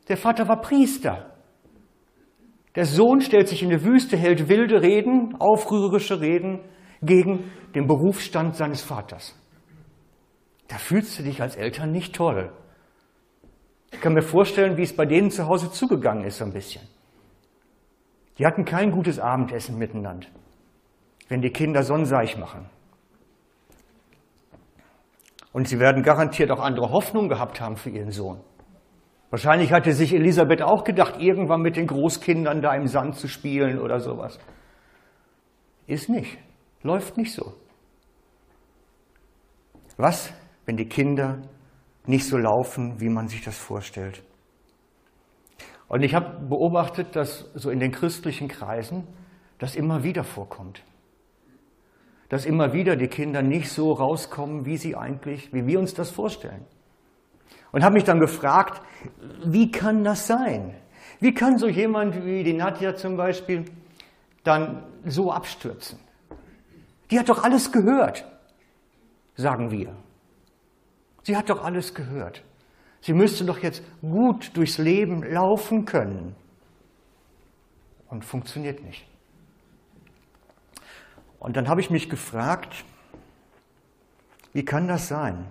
Der 0.07 0.17
Vater 0.17 0.47
war 0.47 0.61
Priester. 0.61 1.36
Der 2.77 2.85
Sohn 2.85 3.23
stellt 3.23 3.49
sich 3.49 3.63
in 3.63 3.71
die 3.71 3.83
Wüste, 3.83 4.17
hält 4.19 4.49
wilde 4.49 4.83
Reden, 4.83 5.35
aufrührerische 5.39 6.21
Reden 6.21 6.61
gegen 7.03 7.51
den 7.75 7.87
Berufsstand 7.87 8.55
seines 8.55 8.83
Vaters. 8.83 9.35
Da 10.69 10.77
fühlst 10.77 11.19
du 11.19 11.23
dich 11.23 11.41
als 11.41 11.57
Eltern 11.57 11.91
nicht 11.91 12.15
toll. 12.15 12.53
Ich 13.93 14.01
kann 14.01 14.13
mir 14.13 14.23
vorstellen, 14.23 14.77
wie 14.77 14.83
es 14.83 14.95
bei 14.95 15.07
denen 15.07 15.31
zu 15.31 15.47
Hause 15.47 15.71
zugegangen 15.71 16.25
ist, 16.25 16.39
so 16.39 16.45
ein 16.45 16.53
bisschen. 16.53 16.87
Die 18.39 18.45
hatten 18.45 18.67
kein 18.67 18.91
gutes 18.91 19.19
Abendessen 19.19 19.79
miteinander, 19.79 20.27
wenn 21.29 21.41
die 21.41 21.51
Kinder 21.51 21.83
Sonnenseich 21.83 22.37
machen. 22.37 22.69
Und 25.53 25.69
sie 25.69 25.79
werden 25.79 26.03
garantiert 26.03 26.51
auch 26.51 26.61
andere 26.61 26.91
Hoffnungen 26.91 27.31
gehabt 27.31 27.63
haben 27.63 27.77
für 27.77 27.89
ihren 27.89 28.11
Sohn. 28.11 28.41
Wahrscheinlich 29.31 29.73
hatte 29.73 29.93
sich 29.93 30.15
Elisabeth 30.15 30.63
auch 30.63 30.85
gedacht, 30.85 31.21
irgendwann 31.21 31.61
mit 31.61 31.77
den 31.77 31.87
Großkindern 31.87 32.63
da 32.63 32.75
im 32.75 32.87
Sand 32.87 33.17
zu 33.17 33.29
spielen 33.29 33.81
oder 33.81 34.01
sowas. 34.01 34.39
Ist 35.87 36.09
nicht. 36.09 36.39
Läuft 36.83 37.17
nicht 37.17 37.33
so. 37.33 37.55
Was 39.97 40.33
wenn 40.67 40.77
die 40.77 40.89
Kinder 40.89 41.39
nicht 42.07 42.27
so 42.27 42.37
laufen, 42.37 43.01
wie 43.01 43.09
man 43.09 43.29
sich 43.29 43.43
das 43.43 43.57
vorstellt. 43.57 44.23
Und 45.89 46.03
ich 46.03 46.15
habe 46.15 46.45
beobachtet, 46.47 47.15
dass 47.15 47.51
so 47.55 47.71
in 47.71 47.79
den 47.79 47.93
christlichen 47.93 48.49
Kreisen 48.49 49.07
das 49.59 49.77
immer 49.77 50.03
wieder 50.03 50.25
vorkommt. 50.25 50.83
Dass 52.29 52.45
immer 52.45 52.73
wieder 52.73 52.97
die 52.97 53.07
Kinder 53.07 53.43
nicht 53.43 53.71
so 53.71 53.93
rauskommen, 53.93 54.67
wie 54.67 54.77
sie 54.77 54.97
eigentlich, 54.97 55.53
wie 55.53 55.67
wir 55.67 55.79
uns 55.79 55.95
das 55.95 56.11
vorstellen. 56.11 56.65
Und 57.77 57.85
habe 57.85 57.93
mich 57.93 58.05
dann 58.05 58.21
gefragt, 58.21 58.81
wie 59.45 59.71
kann 59.71 60.03
das 60.03 60.27
sein? 60.27 60.75
Wie 61.21 61.35
kann 61.35 61.59
so 61.59 61.69
jemand 61.69 62.25
wie 62.25 62.43
die 62.43 62.55
Nadja 62.55 62.97
zum 62.97 63.19
Beispiel 63.19 63.67
dann 64.45 64.83
so 65.05 65.31
abstürzen? 65.31 65.99
Die 67.11 67.19
hat 67.19 67.29
doch 67.29 67.45
alles 67.45 67.73
gehört, 67.73 68.25
sagen 69.35 69.71
wir. 69.71 69.95
Sie 71.23 71.37
hat 71.37 71.51
doch 71.51 71.63
alles 71.63 71.93
gehört. 71.93 72.43
Sie 73.03 73.13
müsste 73.13 73.45
doch 73.45 73.59
jetzt 73.59 73.83
gut 74.01 74.57
durchs 74.57 74.79
Leben 74.79 75.23
laufen 75.23 75.85
können. 75.85 76.35
Und 78.09 78.25
funktioniert 78.25 78.83
nicht. 78.83 79.07
Und 81.39 81.59
dann 81.59 81.69
habe 81.69 81.83
ich 81.83 81.91
mich 81.91 82.09
gefragt, 82.09 82.87
wie 84.55 84.65
kann 84.65 84.89
das 84.89 85.09
sein, 85.09 85.45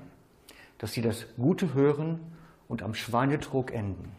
dass 0.78 0.94
sie 0.94 1.02
das 1.02 1.26
Gute 1.38 1.74
hören 1.74 2.20
und 2.68 2.84
am 2.84 2.94
Schweinetrog 2.94 3.72
enden? 3.72 4.12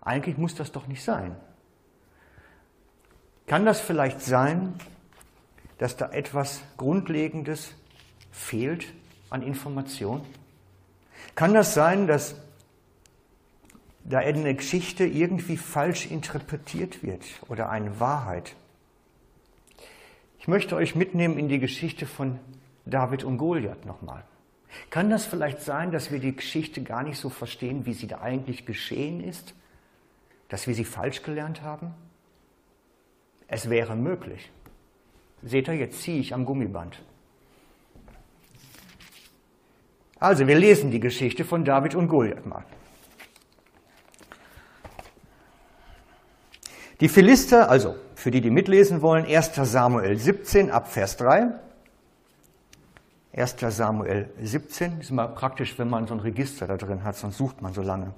Eigentlich 0.00 0.38
muss 0.38 0.54
das 0.54 0.72
doch 0.72 0.86
nicht 0.86 1.04
sein. 1.04 1.36
Kann 3.46 3.66
das 3.66 3.80
vielleicht 3.80 4.20
sein, 4.20 4.74
dass 5.78 5.96
da 5.96 6.10
etwas 6.10 6.62
Grundlegendes 6.76 7.74
fehlt 8.30 8.86
an 9.28 9.42
Information? 9.42 10.22
Kann 11.34 11.54
das 11.54 11.74
sein, 11.74 12.06
dass 12.06 12.36
da 14.04 14.18
eine 14.18 14.54
Geschichte 14.54 15.04
irgendwie 15.04 15.56
falsch 15.56 16.06
interpretiert 16.06 17.02
wird 17.02 17.24
oder 17.48 17.70
eine 17.70 18.00
Wahrheit? 18.00 18.54
Ich 20.38 20.48
möchte 20.48 20.76
euch 20.76 20.94
mitnehmen 20.94 21.38
in 21.38 21.48
die 21.48 21.58
Geschichte 21.58 22.06
von 22.06 22.38
David 22.86 23.24
und 23.24 23.38
Goliath 23.38 23.86
nochmal. 23.86 24.24
Kann 24.90 25.10
das 25.10 25.26
vielleicht 25.26 25.62
sein, 25.62 25.90
dass 25.90 26.10
wir 26.10 26.18
die 26.18 26.34
Geschichte 26.34 26.82
gar 26.82 27.02
nicht 27.02 27.18
so 27.18 27.28
verstehen, 27.28 27.86
wie 27.86 27.92
sie 27.92 28.06
da 28.06 28.20
eigentlich 28.20 28.66
geschehen 28.66 29.22
ist? 29.22 29.54
Dass 30.48 30.66
wir 30.66 30.74
sie 30.74 30.84
falsch 30.84 31.22
gelernt 31.22 31.62
haben? 31.62 31.92
Es 33.48 33.68
wäre 33.68 33.96
möglich. 33.96 34.50
Seht 35.42 35.68
ihr, 35.68 35.74
jetzt 35.74 36.02
ziehe 36.02 36.20
ich 36.20 36.34
am 36.34 36.44
Gummiband. 36.44 37.02
Also, 40.18 40.46
wir 40.46 40.58
lesen 40.58 40.90
die 40.90 41.00
Geschichte 41.00 41.44
von 41.44 41.64
David 41.64 41.94
und 41.94 42.08
Goliath 42.08 42.46
mal. 42.46 42.64
Die 47.00 47.08
Philister, 47.08 47.70
also 47.70 47.96
für 48.14 48.30
die, 48.30 48.42
die 48.42 48.50
mitlesen 48.50 49.00
wollen, 49.00 49.24
1. 49.24 49.52
Samuel 49.54 50.18
17 50.18 50.70
ab 50.70 50.92
Vers 50.92 51.16
3. 51.16 51.48
1. 53.32 53.56
Samuel 53.68 54.28
17, 54.42 55.00
ist 55.00 55.10
immer 55.10 55.28
praktisch, 55.28 55.78
wenn 55.78 55.88
man 55.88 56.06
so 56.06 56.14
ein 56.14 56.20
Register 56.20 56.66
da 56.66 56.76
drin 56.76 57.04
hat, 57.04 57.16
sonst 57.16 57.36
sucht 57.38 57.62
man 57.62 57.72
so 57.72 57.82
lange. 57.82 58.12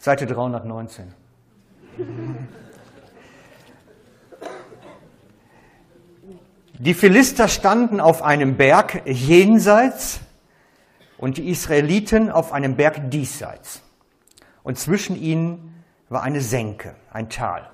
Seite 0.00 0.26
319. 0.26 1.14
Die 6.78 6.94
Philister 6.94 7.48
standen 7.48 8.00
auf 8.00 8.22
einem 8.22 8.56
Berg 8.56 9.02
jenseits 9.06 10.20
und 11.16 11.36
die 11.38 11.48
Israeliten 11.50 12.30
auf 12.30 12.52
einem 12.52 12.76
Berg 12.76 13.10
diesseits. 13.10 13.82
und 14.62 14.78
zwischen 14.78 15.16
ihnen 15.16 15.82
war 16.10 16.22
eine 16.22 16.40
Senke, 16.42 16.94
ein 17.10 17.30
Tal. 17.30 17.70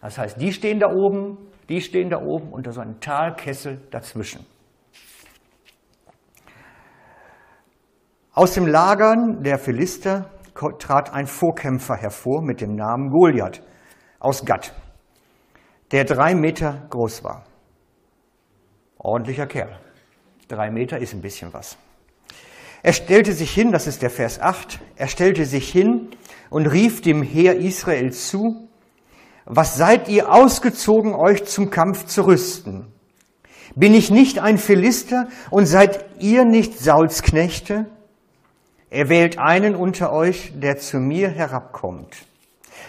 Das 0.00 0.18
heißt, 0.18 0.40
die 0.40 0.52
stehen 0.52 0.78
da 0.78 0.88
oben, 0.88 1.38
die 1.68 1.80
stehen 1.80 2.10
da 2.10 2.18
oben 2.18 2.52
unter 2.52 2.72
so 2.72 2.80
einem 2.80 3.00
Talkessel 3.00 3.80
dazwischen. 3.90 4.46
Aus 8.32 8.54
dem 8.54 8.66
Lagern 8.66 9.42
der 9.42 9.58
Philister 9.58 10.30
trat 10.78 11.12
ein 11.12 11.26
Vorkämpfer 11.26 11.96
hervor 11.96 12.42
mit 12.42 12.60
dem 12.60 12.76
Namen 12.76 13.10
Goliath 13.10 13.62
aus 14.20 14.44
Gatt, 14.44 14.72
der 15.90 16.04
drei 16.04 16.34
Meter 16.34 16.86
groß 16.90 17.24
war. 17.24 17.44
Ordentlicher 18.96 19.46
Kerl. 19.46 19.78
Drei 20.46 20.70
Meter 20.70 20.98
ist 20.98 21.14
ein 21.14 21.20
bisschen 21.20 21.52
was. 21.52 21.76
Er 22.82 22.92
stellte 22.92 23.32
sich 23.32 23.50
hin, 23.50 23.72
das 23.72 23.88
ist 23.88 24.02
der 24.02 24.10
Vers 24.10 24.40
8, 24.40 24.78
er 24.96 25.08
stellte 25.08 25.44
sich 25.44 25.70
hin 25.70 26.10
und 26.48 26.66
rief 26.66 27.00
dem 27.02 27.22
Heer 27.22 27.56
Israel 27.56 28.12
zu, 28.12 28.67
was 29.50 29.76
seid 29.76 30.08
ihr 30.08 30.30
ausgezogen, 30.30 31.14
euch 31.14 31.46
zum 31.46 31.70
Kampf 31.70 32.04
zu 32.04 32.26
rüsten? 32.26 32.92
Bin 33.74 33.94
ich 33.94 34.10
nicht 34.10 34.38
ein 34.40 34.58
Philister 34.58 35.28
und 35.50 35.64
seid 35.64 36.04
ihr 36.20 36.44
nicht 36.44 36.78
Sauls 36.78 37.22
Knechte? 37.22 37.86
Er 38.90 39.08
wählt 39.08 39.38
einen 39.38 39.74
unter 39.74 40.12
euch, 40.12 40.52
der 40.54 40.76
zu 40.76 40.98
mir 40.98 41.30
herabkommt. 41.30 42.14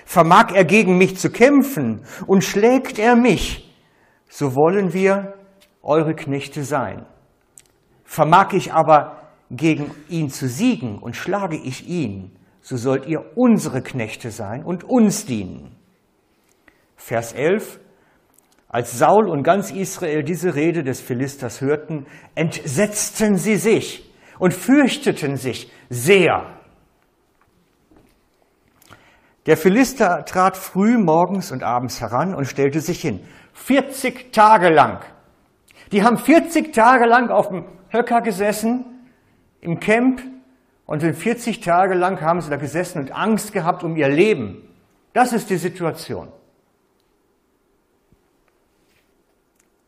Vermag 0.06 0.52
er 0.54 0.66
gegen 0.66 0.98
mich 0.98 1.18
zu 1.18 1.30
kämpfen 1.30 2.02
und 2.28 2.44
schlägt 2.44 3.00
er 3.00 3.16
mich, 3.16 3.74
so 4.28 4.56
wollen 4.56 4.94
wir 4.94 5.36
eure 5.82 6.14
Knechte 6.14 6.66
sein. 6.66 7.06
Vermag 8.04 8.52
ich 8.54 8.74
aber 8.74 9.30
gegen 9.50 9.92
ihn 10.10 10.30
zu 10.30 10.50
siegen 10.50 11.00
und 11.00 11.16
schlage 11.16 11.56
ich 11.58 11.88
ihn, 11.88 12.38
so 12.62 12.76
sollt 12.76 13.06
ihr 13.06 13.24
unsere 13.36 13.82
Knechte 13.82 14.32
sein 14.32 14.64
und 14.64 14.84
uns 14.84 15.26
dienen. 15.26 15.79
Vers 17.00 17.34
11. 17.34 17.80
Als 18.68 19.00
Saul 19.00 19.28
und 19.30 19.42
ganz 19.42 19.72
Israel 19.72 20.22
diese 20.22 20.54
Rede 20.54 20.84
des 20.84 21.02
Philisters 21.02 21.62
hörten, 21.62 22.06
entsetzten 22.36 23.38
sie 23.38 23.56
sich 23.56 24.14
und 24.38 24.54
fürchteten 24.54 25.38
sich 25.38 25.72
sehr. 25.90 26.46
Der 29.48 29.58
Philister 29.58 30.26
trat 30.26 30.56
früh 30.56 30.98
morgens 30.98 31.52
und 31.52 31.64
abends 31.64 32.02
heran 32.02 32.36
und 32.36 32.46
stellte 32.46 32.82
sich 32.82 33.02
hin. 33.02 33.22
40 33.54 34.32
Tage 34.32 34.70
lang. 34.70 35.00
Die 35.92 36.04
haben 36.04 36.18
40 36.18 36.74
Tage 36.74 37.06
lang 37.06 37.30
auf 37.30 37.48
dem 37.48 37.66
Höcker 37.90 38.22
gesessen, 38.22 38.86
im 39.62 39.80
Camp, 39.80 40.22
und 40.86 41.02
40 41.02 41.62
Tage 41.62 41.96
lang 41.96 42.22
haben 42.22 42.42
sie 42.42 42.50
da 42.50 42.58
gesessen 42.58 43.00
und 43.00 43.12
Angst 43.12 43.54
gehabt 43.54 43.84
um 43.84 43.96
ihr 43.96 44.10
Leben. 44.10 44.64
Das 45.14 45.34
ist 45.34 45.50
die 45.50 45.58
Situation. 45.58 46.30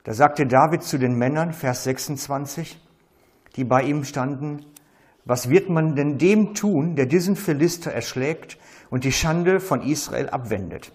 Da 0.04 0.14
sagte 0.14 0.48
David 0.48 0.84
zu 0.84 0.98
den 0.98 1.16
Männern, 1.16 1.54
Vers 1.54 1.84
26, 1.84 2.80
die 3.56 3.64
bei 3.64 3.84
ihm 3.84 4.04
standen, 4.04 4.66
was 5.26 5.50
wird 5.50 5.70
man 5.70 5.96
denn 5.96 6.18
dem 6.18 6.56
tun, 6.56 6.96
der 6.96 7.06
diesen 7.06 7.36
Philister 7.36 7.92
erschlägt 7.92 8.58
und 8.90 9.04
die 9.04 9.12
Schande 9.12 9.60
von 9.60 9.82
Israel 9.82 10.30
abwendet? 10.30 10.92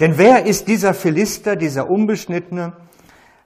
Denn 0.00 0.18
wer 0.18 0.44
ist 0.44 0.68
dieser 0.68 0.92
Philister, 0.92 1.56
dieser 1.56 1.88
Unbeschnittene, 1.88 2.74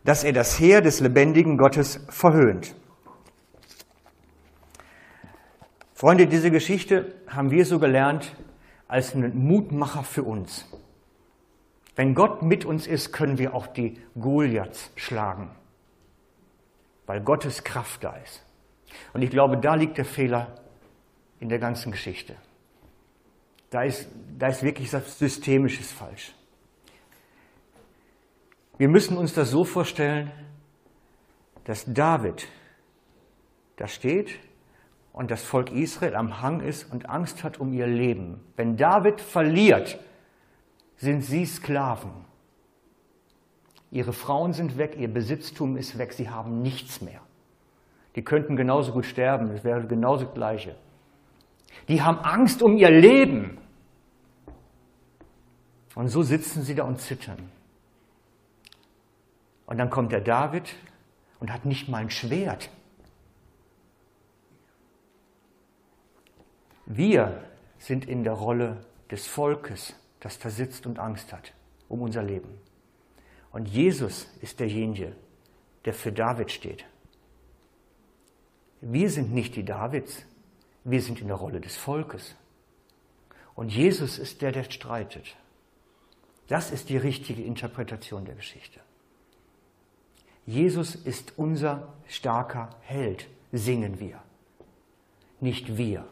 dass 0.04 0.24
er 0.24 0.32
das 0.32 0.58
Heer 0.58 0.80
des 0.80 1.00
lebendigen 1.00 1.58
Gottes 1.58 2.00
verhöhnt? 2.08 2.74
Freunde, 5.94 6.26
diese 6.26 6.50
Geschichte 6.50 7.14
haben 7.28 7.50
wir 7.50 7.64
so 7.64 7.78
gelernt 7.78 8.34
als 8.88 9.14
einen 9.14 9.36
Mutmacher 9.46 10.02
für 10.02 10.22
uns. 10.22 10.66
Wenn 11.98 12.14
Gott 12.14 12.42
mit 12.42 12.64
uns 12.64 12.86
ist, 12.86 13.12
können 13.12 13.38
wir 13.38 13.54
auch 13.54 13.66
die 13.66 14.00
Goliaths 14.14 14.92
schlagen, 14.94 15.50
weil 17.06 17.20
Gottes 17.20 17.64
Kraft 17.64 18.04
da 18.04 18.14
ist. 18.18 18.44
Und 19.14 19.22
ich 19.22 19.30
glaube, 19.30 19.56
da 19.56 19.74
liegt 19.74 19.98
der 19.98 20.04
Fehler 20.04 20.54
in 21.40 21.48
der 21.48 21.58
ganzen 21.58 21.90
Geschichte. 21.90 22.36
Da 23.70 23.82
ist, 23.82 24.08
da 24.38 24.46
ist 24.46 24.62
wirklich 24.62 24.92
was 24.92 25.18
Systemisches 25.18 25.90
falsch. 25.90 26.36
Wir 28.76 28.88
müssen 28.88 29.16
uns 29.16 29.34
das 29.34 29.50
so 29.50 29.64
vorstellen, 29.64 30.30
dass 31.64 31.84
David 31.84 32.46
da 33.74 33.88
steht 33.88 34.38
und 35.12 35.32
das 35.32 35.42
Volk 35.42 35.72
Israel 35.72 36.14
am 36.14 36.40
Hang 36.42 36.60
ist 36.60 36.92
und 36.92 37.08
Angst 37.08 37.42
hat 37.42 37.58
um 37.58 37.72
ihr 37.72 37.88
Leben. 37.88 38.38
Wenn 38.54 38.76
David 38.76 39.20
verliert, 39.20 39.98
sind 40.98 41.22
sie 41.22 41.46
Sklaven. 41.46 42.10
Ihre 43.90 44.12
Frauen 44.12 44.52
sind 44.52 44.76
weg, 44.76 44.96
ihr 44.98 45.12
Besitztum 45.12 45.76
ist 45.76 45.96
weg, 45.96 46.12
sie 46.12 46.28
haben 46.28 46.60
nichts 46.60 47.00
mehr. 47.00 47.22
Die 48.16 48.22
könnten 48.22 48.56
genauso 48.56 48.92
gut 48.92 49.06
sterben, 49.06 49.50
es 49.52 49.64
wäre 49.64 49.86
genauso 49.86 50.26
das 50.26 50.34
Gleiche. 50.34 50.76
Die 51.86 52.02
haben 52.02 52.18
Angst 52.18 52.62
um 52.62 52.76
ihr 52.76 52.90
Leben. 52.90 53.58
Und 55.94 56.08
so 56.08 56.22
sitzen 56.22 56.62
sie 56.62 56.74
da 56.74 56.84
und 56.84 57.00
zittern. 57.00 57.50
Und 59.66 59.78
dann 59.78 59.90
kommt 59.90 60.12
der 60.12 60.20
David 60.20 60.74
und 61.40 61.52
hat 61.52 61.64
nicht 61.64 61.88
mal 61.88 61.98
ein 61.98 62.10
Schwert. 62.10 62.70
Wir 66.86 67.42
sind 67.78 68.06
in 68.06 68.24
der 68.24 68.32
Rolle 68.32 68.84
des 69.10 69.26
Volkes 69.26 69.94
das 70.20 70.38
da 70.38 70.50
sitzt 70.50 70.86
und 70.86 70.98
Angst 70.98 71.32
hat 71.32 71.52
um 71.88 72.02
unser 72.02 72.22
Leben. 72.22 72.58
Und 73.50 73.66
Jesus 73.68 74.28
ist 74.40 74.60
derjenige, 74.60 75.14
der 75.84 75.94
für 75.94 76.12
David 76.12 76.50
steht. 76.50 76.84
Wir 78.80 79.10
sind 79.10 79.32
nicht 79.32 79.56
die 79.56 79.64
Davids, 79.64 80.22
wir 80.84 81.02
sind 81.02 81.20
in 81.20 81.28
der 81.28 81.36
Rolle 81.36 81.60
des 81.60 81.76
Volkes. 81.76 82.36
Und 83.54 83.70
Jesus 83.70 84.18
ist 84.18 84.42
der, 84.42 84.52
der 84.52 84.64
streitet. 84.64 85.36
Das 86.46 86.70
ist 86.70 86.88
die 86.88 86.96
richtige 86.96 87.42
Interpretation 87.42 88.24
der 88.24 88.36
Geschichte. 88.36 88.80
Jesus 90.46 90.94
ist 90.94 91.34
unser 91.36 91.92
starker 92.06 92.70
Held, 92.80 93.26
singen 93.52 93.98
wir. 93.98 94.22
Nicht 95.40 95.76
wir. 95.76 96.06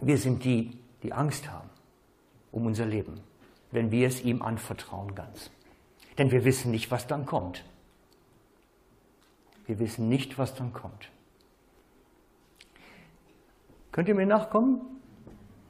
Wir 0.00 0.18
sind 0.18 0.44
die, 0.44 0.78
die 1.02 1.12
Angst 1.12 1.48
haben 1.50 1.70
um 2.52 2.66
unser 2.66 2.86
Leben, 2.86 3.20
wenn 3.70 3.90
wir 3.90 4.06
es 4.08 4.22
ihm 4.22 4.42
anvertrauen 4.42 5.14
ganz. 5.14 5.50
Denn 6.16 6.30
wir 6.30 6.44
wissen 6.44 6.70
nicht, 6.70 6.90
was 6.90 7.06
dann 7.06 7.26
kommt. 7.26 7.64
Wir 9.66 9.78
wissen 9.78 10.08
nicht, 10.08 10.38
was 10.38 10.54
dann 10.54 10.72
kommt. 10.72 11.10
Könnt 13.92 14.08
ihr 14.08 14.14
mir 14.14 14.26
nachkommen? 14.26 14.80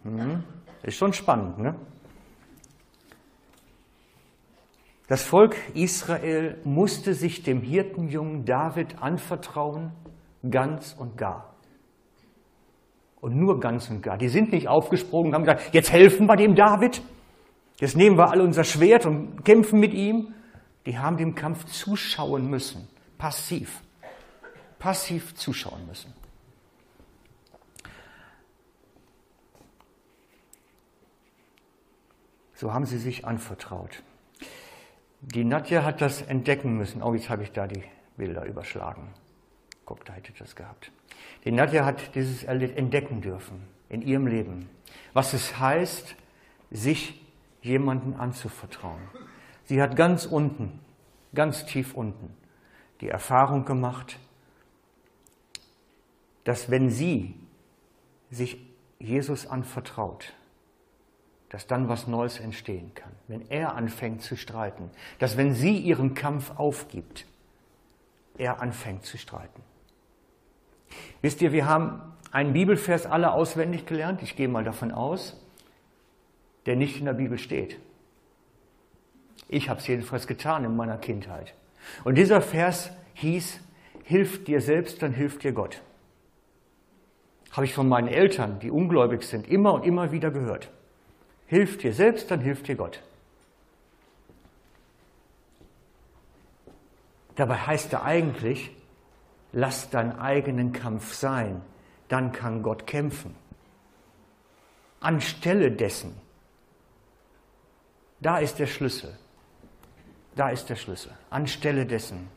Hm. 0.04 0.44
Ist 0.82 0.96
schon 0.96 1.12
spannend, 1.12 1.58
ne? 1.58 1.74
Das 5.08 5.22
Volk 5.22 5.56
Israel 5.74 6.58
musste 6.64 7.14
sich 7.14 7.42
dem 7.42 7.62
Hirtenjungen 7.62 8.44
David 8.44 9.02
anvertrauen, 9.02 9.90
ganz 10.48 10.94
und 10.98 11.16
gar. 11.16 11.47
Und 13.20 13.36
nur 13.36 13.58
ganz 13.58 13.90
und 13.90 14.02
gar. 14.02 14.16
Die 14.16 14.28
sind 14.28 14.52
nicht 14.52 14.68
aufgesprungen 14.68 15.28
und 15.28 15.34
haben 15.34 15.44
gesagt, 15.44 15.74
jetzt 15.74 15.92
helfen 15.92 16.26
wir 16.26 16.36
dem 16.36 16.54
David. 16.54 17.02
Jetzt 17.80 17.96
nehmen 17.96 18.16
wir 18.16 18.30
alle 18.30 18.42
unser 18.42 18.64
Schwert 18.64 19.06
und 19.06 19.44
kämpfen 19.44 19.80
mit 19.80 19.92
ihm. 19.92 20.34
Die 20.86 20.98
haben 20.98 21.16
dem 21.16 21.34
Kampf 21.34 21.64
zuschauen 21.64 22.48
müssen. 22.48 22.88
Passiv. 23.18 23.82
Passiv 24.78 25.34
zuschauen 25.34 25.86
müssen. 25.86 26.14
So 32.54 32.72
haben 32.72 32.86
sie 32.86 32.98
sich 32.98 33.24
anvertraut. 33.24 34.02
Die 35.20 35.44
Nadja 35.44 35.84
hat 35.84 36.00
das 36.00 36.22
entdecken 36.22 36.76
müssen. 36.76 37.02
Oh, 37.02 37.14
jetzt 37.14 37.30
habe 37.30 37.42
ich 37.42 37.52
da 37.52 37.66
die 37.66 37.84
Bilder 38.16 38.44
überschlagen. 38.46 39.12
Guck, 39.88 40.04
da 40.04 40.12
hätte 40.12 40.34
das 40.38 40.54
gehabt. 40.54 40.92
Die 41.46 41.50
Nadja 41.50 41.86
hat 41.86 42.14
dieses 42.14 42.44
entdecken 42.44 43.22
dürfen 43.22 43.66
in 43.88 44.02
ihrem 44.02 44.26
Leben, 44.26 44.68
was 45.14 45.32
es 45.32 45.58
heißt, 45.58 46.14
sich 46.70 47.24
jemanden 47.62 48.12
anzuvertrauen. 48.12 49.00
Sie 49.64 49.80
hat 49.80 49.96
ganz 49.96 50.26
unten, 50.26 50.78
ganz 51.34 51.64
tief 51.64 51.94
unten 51.94 52.36
die 53.00 53.08
Erfahrung 53.08 53.64
gemacht, 53.64 54.18
dass 56.44 56.70
wenn 56.70 56.90
sie 56.90 57.34
sich 58.30 58.58
Jesus 58.98 59.46
anvertraut, 59.46 60.34
dass 61.48 61.66
dann 61.66 61.88
was 61.88 62.06
Neues 62.06 62.40
entstehen 62.40 62.92
kann. 62.94 63.12
Wenn 63.26 63.48
er 63.48 63.74
anfängt 63.74 64.20
zu 64.20 64.36
streiten, 64.36 64.90
dass 65.18 65.38
wenn 65.38 65.54
sie 65.54 65.78
ihren 65.78 66.12
Kampf 66.12 66.50
aufgibt, 66.58 67.24
er 68.36 68.60
anfängt 68.60 69.06
zu 69.06 69.16
streiten. 69.16 69.62
Wisst 71.22 71.42
ihr, 71.42 71.52
wir 71.52 71.66
haben 71.66 72.00
einen 72.30 72.52
Bibelvers 72.52 73.06
alle 73.06 73.32
auswendig 73.32 73.86
gelernt, 73.86 74.22
ich 74.22 74.36
gehe 74.36 74.48
mal 74.48 74.64
davon 74.64 74.92
aus, 74.92 75.36
der 76.66 76.76
nicht 76.76 76.98
in 76.98 77.06
der 77.06 77.14
Bibel 77.14 77.38
steht. 77.38 77.78
Ich 79.48 79.68
habe 79.68 79.80
es 79.80 79.86
jedenfalls 79.86 80.26
getan 80.26 80.64
in 80.64 80.76
meiner 80.76 80.98
Kindheit. 80.98 81.54
Und 82.04 82.16
dieser 82.16 82.40
Vers 82.42 82.90
hieß, 83.14 83.60
hilf 84.04 84.44
dir 84.44 84.60
selbst, 84.60 85.02
dann 85.02 85.12
hilft 85.12 85.42
dir 85.42 85.52
Gott. 85.52 85.82
Habe 87.52 87.64
ich 87.64 87.72
von 87.72 87.88
meinen 87.88 88.08
Eltern, 88.08 88.60
die 88.60 88.70
ungläubig 88.70 89.22
sind, 89.22 89.48
immer 89.48 89.72
und 89.72 89.84
immer 89.84 90.12
wieder 90.12 90.30
gehört. 90.30 90.70
Hilf 91.46 91.78
dir 91.78 91.94
selbst, 91.94 92.30
dann 92.30 92.40
hilft 92.40 92.68
dir 92.68 92.76
Gott. 92.76 93.02
Dabei 97.36 97.56
heißt 97.56 97.92
er 97.92 98.04
eigentlich, 98.04 98.70
lass 99.58 99.90
deinen 99.90 100.16
eigenen 100.20 100.72
Kampf 100.72 101.14
sein, 101.14 101.62
dann 102.06 102.30
kann 102.30 102.62
Gott 102.62 102.86
kämpfen. 102.86 103.34
Anstelle 105.00 105.72
dessen. 105.72 106.16
Da 108.20 108.38
ist 108.38 108.60
der 108.60 108.66
Schlüssel. 108.66 109.18
Da 110.36 110.50
ist 110.50 110.68
der 110.68 110.76
Schlüssel. 110.76 111.12
Anstelle 111.30 111.86
dessen. 111.86 112.28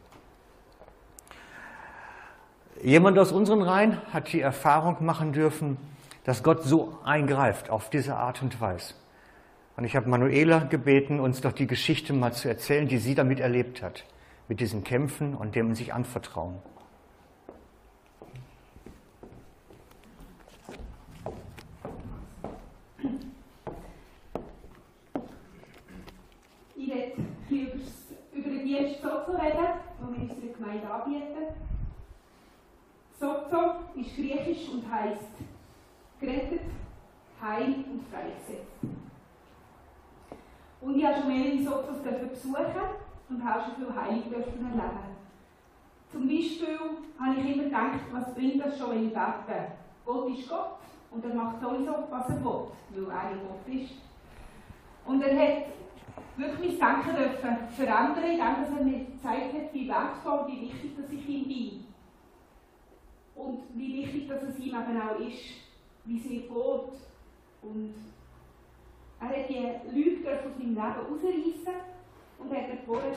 Jemand 2.82 3.20
aus 3.20 3.32
unseren 3.32 3.62
Reihen 3.62 4.02
hat 4.12 4.34
die 4.34 4.42
Erfahrung 4.42 5.06
machen 5.06 5.32
dürfen, 5.32 5.78
dass 6.24 6.42
Gott 6.42 6.64
so 6.64 6.98
eingreift 7.04 7.70
auf 7.70 7.92
diese 7.92 8.16
Art 8.16 8.42
und 8.42 8.60
Weise. 8.60 8.96
Und 9.78 9.84
ich 9.84 9.96
habe 9.96 10.10
Manuela 10.10 10.60
gebeten, 10.60 11.20
uns 11.20 11.42
doch 11.42 11.52
die 11.52 11.68
Geschichte 11.68 12.14
mal 12.14 12.34
zu 12.34 12.48
erzählen, 12.48 12.88
die 12.88 12.98
sie 12.98 13.14
damit 13.14 13.40
erlebt 13.40 13.84
hat, 13.84 14.06
mit 14.48 14.60
diesen 14.60 14.84
Kämpfen 14.84 15.36
und 15.36 15.54
dem 15.56 15.76
sich 15.76 15.94
anvertrauen. 15.94 16.60
erst 28.82 29.02
Sozo 29.32 29.44
die 30.00 30.14
wir 30.14 30.22
unserer 30.22 30.54
Gemeinde 30.54 30.92
anbieten. 30.92 31.54
Sozo 33.20 33.76
ist 33.96 34.16
griechisch 34.16 34.70
und 34.70 34.92
heisst 34.92 35.30
gerettet, 36.20 36.62
heil 37.42 37.86
und 37.92 38.04
freigesetzt. 38.10 38.72
Und 40.82 40.98
ich 40.98 41.06
habe 41.06 41.18
schon 41.18 41.28
mehrere 41.28 41.64
Sozos 41.64 42.02
besuchen 42.02 42.66
und 43.30 43.46
habe 43.46 43.64
schon 43.64 43.76
viel 43.76 43.96
Heilung 43.96 44.34
erleben. 44.34 45.12
Zum 46.12 46.28
Beispiel 46.28 46.80
habe 47.20 47.40
ich 47.40 47.54
immer 47.54 47.64
gedacht, 47.64 48.00
was 48.12 48.34
bringt 48.34 48.66
das 48.66 48.78
schon, 48.78 48.92
wenn 48.92 49.08
ich 49.08 49.14
bete? 49.14 49.72
Gott 50.06 50.30
ist 50.30 50.50
Gott 50.50 50.80
und 51.12 51.24
er 51.24 51.36
macht 51.36 51.62
sowieso, 51.62 51.94
was 52.10 52.30
er 52.30 52.44
will, 52.44 53.08
weil 53.08 53.08
er 53.08 53.38
Gott 53.38 53.74
ist. 53.74 53.94
Und 55.06 55.22
er 55.22 55.40
hat 55.40 55.64
wirklich 56.38 56.80
mein 56.80 57.04
Denken 57.04 57.16
dürfen 57.16 57.58
verändern, 57.70 58.24
indem 58.24 58.78
er 58.78 58.84
mir 58.84 59.06
gezeigt 59.06 59.54
hat, 59.54 59.74
wie 59.74 59.88
wertvoll, 59.88 60.48
wie 60.48 60.62
wichtig 60.62 60.96
dass 60.98 61.12
ich 61.12 61.30
ihm 61.30 61.48
bin. 61.48 61.86
Und 63.36 63.64
wie 63.74 64.04
wichtig 64.04 64.28
dass 64.28 64.44
es 64.44 64.60
ihm 64.60 64.76
eben 64.76 65.02
auch 65.02 65.20
ist, 65.20 65.44
wie 66.06 66.18
es 66.18 66.26
mir 66.26 66.42
geht. 66.42 66.52
Und 67.62 67.94
er 69.20 69.28
hat 69.28 69.50
die 69.50 69.94
Lüge 69.94 70.30
aus 70.30 70.58
meinem 70.58 70.70
Leben 70.70 70.78
herausreißen 70.78 71.74
und 72.40 72.52
hat 72.52 72.68
mir 72.70 72.78
vorher 72.86 73.14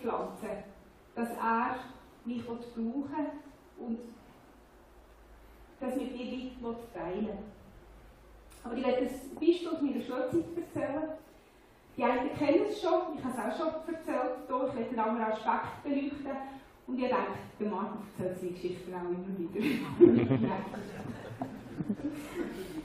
pflanzen 0.00 0.72
dass 1.14 1.28
er 1.30 1.76
mich 2.24 2.44
brauchen 2.46 2.64
will 2.74 3.04
und 3.78 3.98
dass 5.80 5.94
wir 5.96 6.06
die 6.06 6.52
Leute 6.60 6.80
teilen 6.94 7.38
Aber 8.64 8.76
ich 8.76 8.86
werde 8.86 8.98
ein 8.98 9.34
Beispiel 9.34 9.68
aus 9.68 9.82
meiner 9.82 10.00
Schulzeit 10.00 10.44
erzählen. 10.56 11.10
Die 11.96 12.04
einen 12.04 12.34
kennen 12.38 12.64
es 12.68 12.80
schon, 12.80 13.18
ich 13.18 13.24
habe 13.24 13.34
es 13.34 13.38
auch 13.38 13.56
schon 13.56 13.68
erzählt, 13.94 14.36
hier. 14.46 14.68
ich 14.68 14.74
werde 14.74 14.90
einen 14.90 14.98
anderen 14.98 15.32
Aspekt 15.32 15.82
beleuchten. 15.82 16.36
Und 16.86 16.98
ich 16.98 17.08
denke, 17.08 17.16
der 17.60 17.70
Martin 17.70 18.00
erzählt 18.18 18.38
seine 18.40 18.52
Geschichten 18.52 18.94
auch 18.94 19.10
immer 19.10 19.38
wieder. 19.38 19.60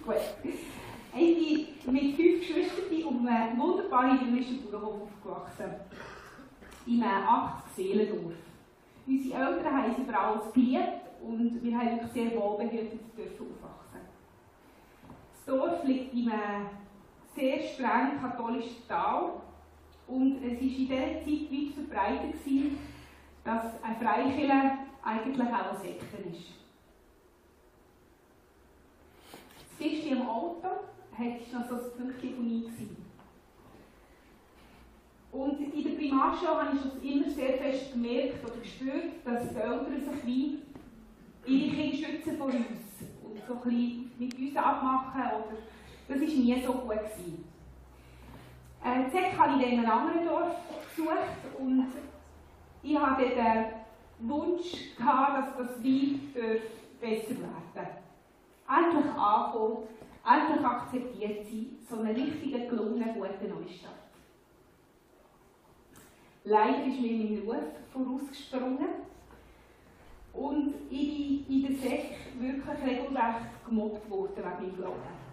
Gut. 0.05 0.15
Ich 1.19 1.83
bin 1.83 1.93
mit 1.93 2.15
fünf 2.15 2.39
Geschwistern 2.39 3.03
um 3.05 3.27
einen 3.27 3.57
wunderbaren 3.57 4.17
idyllische 4.17 4.55
Bauernhof 4.69 5.09
aufgewachsen. 5.25 5.73
In 6.85 7.01
einem 7.03 7.27
80 7.27 7.75
Seelendorf. 7.75 8.33
Unsere 9.07 9.39
Eltern 9.39 9.73
haben 9.73 9.95
sie 9.95 10.03
vor 10.03 10.19
allem 10.19 10.53
geliebt 10.53 11.01
und 11.23 11.63
wir 11.63 11.77
haben 11.77 11.91
wirklich 11.91 12.11
sehr 12.11 12.39
wohlbehütet 12.39 12.99
aufwachsen. 13.15 14.01
Das 15.33 15.45
Dorf 15.45 15.83
liegt 15.85 16.13
in 16.13 16.29
einem 16.29 16.67
sehr 17.37 17.59
streng 17.59 18.19
katholisches 18.19 18.87
Tal. 18.87 19.41
Und 20.07 20.37
es 20.37 20.43
war 20.43 20.51
in 20.51 20.59
dieser 20.59 20.95
Zeit 20.95 21.51
weit 21.51 21.73
verbreitet, 21.75 22.43
gewesen, 22.43 22.77
dass 23.43 23.83
eine 23.83 23.95
Freikirche 23.95 24.71
eigentlich 25.03 25.47
auch 25.47 25.71
eine 25.71 25.79
Sekte 25.79 26.17
ist. 26.29 26.53
Das 29.31 29.77
Tischchen 29.77 30.17
im 30.17 30.27
Auto 30.27 30.67
war 30.67 31.59
noch 31.59 31.69
so 31.69 31.75
ein 31.75 31.91
Pünktchen 31.97 32.35
von 32.35 32.47
mir. 32.47 32.97
Und 35.31 35.59
in 35.59 35.83
der 35.83 35.91
Primarschule 35.91 36.63
habe 36.63 36.77
ich 36.77 36.81
das 36.81 37.03
immer 37.03 37.29
sehr 37.29 37.57
fest 37.57 37.93
gemerkt 37.93 38.43
oder 38.43 38.57
gespürt, 38.57 39.25
dass 39.25 39.49
die 39.49 39.55
Eltern 39.55 40.01
sich 40.01 40.25
wie 40.25 40.59
ihre 41.45 41.75
Kinder 41.75 41.97
schützen 41.97 42.37
vor 42.37 42.47
uns 42.47 42.57
und 43.23 43.37
so 43.45 43.53
ein 43.53 43.61
bisschen 43.61 44.11
mit 44.17 44.39
uns 44.39 44.55
abmachen 44.55 45.21
oder 45.21 45.57
das 46.07 46.19
war 46.19 46.27
nie 46.27 46.63
so 46.65 46.73
gut. 46.73 46.89
Gewesen. 46.89 47.45
Äh, 48.83 49.09
Z 49.11 49.37
habe 49.37 49.59
ich 49.61 49.71
in 49.71 49.79
einem 49.79 49.91
anderen 49.91 50.25
Dorf 50.25 50.55
gesucht 50.95 51.59
und 51.59 51.87
ich 52.83 52.97
hatte 52.97 53.23
den 53.29 54.29
Wunsch, 54.29 54.95
gehabt, 54.97 55.37
dass 55.37 55.57
das 55.57 55.83
Wein 55.83 56.19
besser 56.99 57.29
werden 57.29 57.87
Endlich 58.69 59.13
ankommen, 59.13 59.87
endlich 60.25 60.65
akzeptiert 60.65 61.45
sein, 61.45 61.77
so 61.89 61.99
einen 61.99 62.15
richtigen, 62.15 62.67
gelungenen, 62.69 63.13
guten 63.13 63.49
Neustart. 63.49 63.93
Leider 66.43 66.85
ist 66.85 66.99
mir 66.99 67.11
mein 67.11 67.43
Ruf 67.45 67.63
vorausgesprungen 67.93 68.87
und 70.33 70.73
ich 70.89 71.45
bin 71.47 71.55
in 71.55 71.61
der 71.63 71.89
Sek 71.89 72.15
wirklich 72.39 72.83
regelrecht 72.85 73.65
gemobbt 73.65 74.09
worden 74.09 74.35
wegen 74.35 74.49
meinem 74.49 74.75
Glauben. 74.77 75.26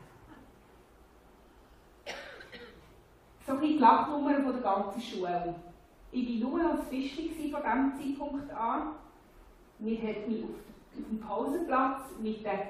So 3.47 3.53
ein 3.53 3.61
die 3.61 3.79
Lachnummer 3.79 4.41
der 4.41 4.61
ganzen 4.63 5.01
Schule. 5.01 5.55
Ich 6.13 6.43
war 6.43 6.49
nur 6.49 6.71
als 6.71 6.89
Fischli 6.89 7.31
von 7.51 7.61
diesem 7.61 7.93
Zeitpunkt 7.99 8.51
an. 8.53 8.95
Wir 9.81 9.99
haben 9.99 10.33
mich 10.33 10.45
auf 10.45 10.51
dem 10.95 11.21
Pausenplatz 11.21 12.03
mit 12.21 12.45
den 12.45 12.61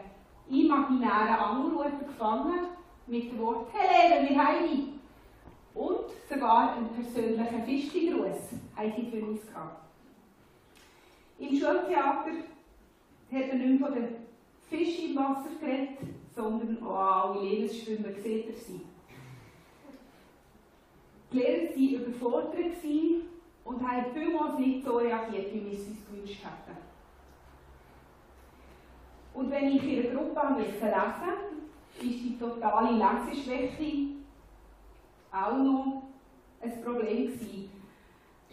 imaginären 0.51 1.37
Angelruten 1.37 2.07
gefangen, 2.07 2.69
mit 3.07 3.31
dem 3.31 3.39
Wort 3.39 3.69
«Helene, 3.73 4.29
wir 4.29 4.45
heim!» 4.45 5.01
Und 5.75 6.07
sogar 6.29 6.77
einen 6.77 6.89
persönlichen 6.89 7.65
Fischli-Gruß 7.65 8.53
haben 8.77 8.93
sie 8.97 9.11
für 9.11 9.25
uns 9.25 9.47
gehabt. 9.47 9.85
Im 11.39 11.49
Schultheater 11.49 12.31
hat 13.33 13.49
man 13.49 13.59
nicht 13.59 13.83
von 13.83 13.93
den 13.93 14.09
Fischen 14.69 15.11
im 15.11 15.17
Wasser 15.17 15.51
geredet, 15.61 15.99
sondern 16.35 16.83
auch 16.83 17.35
alle 17.35 17.43
Lebensschwimmer 17.43 18.09
gesehen 18.09 18.55
sie. 18.55 18.81
Die 21.35 21.41
Lehrer 21.41 21.69
waren 21.75 22.07
überfordert 22.07 22.55
und 23.65 23.83
haben 23.83 24.05
vielmals 24.15 24.59
nicht 24.59 24.85
so 24.85 24.99
reagiert, 24.99 25.53
wie 25.53 25.65
wir 25.65 25.73
es 25.73 25.89
uns 25.89 26.07
gewünscht 26.07 26.45
hätten. 26.45 26.79
Und 29.35 29.51
wenn 29.51 29.69
ich 29.69 29.83
in 29.83 30.07
einer 30.07 30.21
Gruppe 30.21 30.63
lesen 30.63 30.75
musste, 30.75 30.93
war 30.93 31.15
die 31.99 32.39
totale 32.39 32.93
Leseschwäche 32.93 34.11
auch 35.33 35.57
noch 35.57 36.03
ein 36.61 36.83
Problem. 36.85 37.27
Gewesen. 37.27 37.71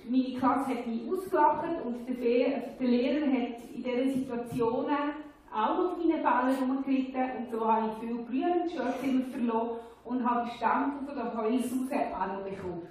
Meine 0.09 0.39
Klasse 0.39 0.71
hat 0.71 0.87
mich 0.87 1.01
ausgelacht 1.07 1.85
und 1.85 2.07
der, 2.07 2.63
Lehrer 2.79 3.27
hat 3.27 3.61
in 3.75 3.83
diesen 3.83 4.13
Situationen 4.23 5.13
auch 5.53 5.77
noch 5.77 5.91
auf 5.91 5.97
meinen 5.97 6.23
Bällen 6.23 6.57
herumgeritten 6.57 7.37
und 7.37 7.51
so 7.51 7.71
habe 7.71 7.91
ich 7.91 8.07
viel 8.07 8.17
Brühe 8.23 8.63
im 8.63 8.69
Schulzimmer 8.69 9.25
verloren 9.29 9.77
und 10.03 10.29
habe 10.29 10.49
die 10.49 10.57
Stampf 10.57 11.05
von 11.05 11.15
der 11.15 11.35
Heulsuse 11.35 11.95
auch 12.13 12.27
noch 12.27 12.43
bekommen. 12.43 12.87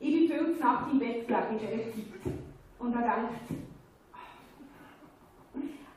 Ich 0.00 0.28
bin 0.28 0.56
zu 0.56 0.60
Nacht 0.60 0.92
im 0.92 0.98
Bett 0.98 1.26
gelegen 1.26 1.46
in 1.52 1.58
dieser 1.58 1.92
Zeit 1.92 2.34
und 2.78 2.94
habe 2.94 3.04
gedacht, 3.04 3.30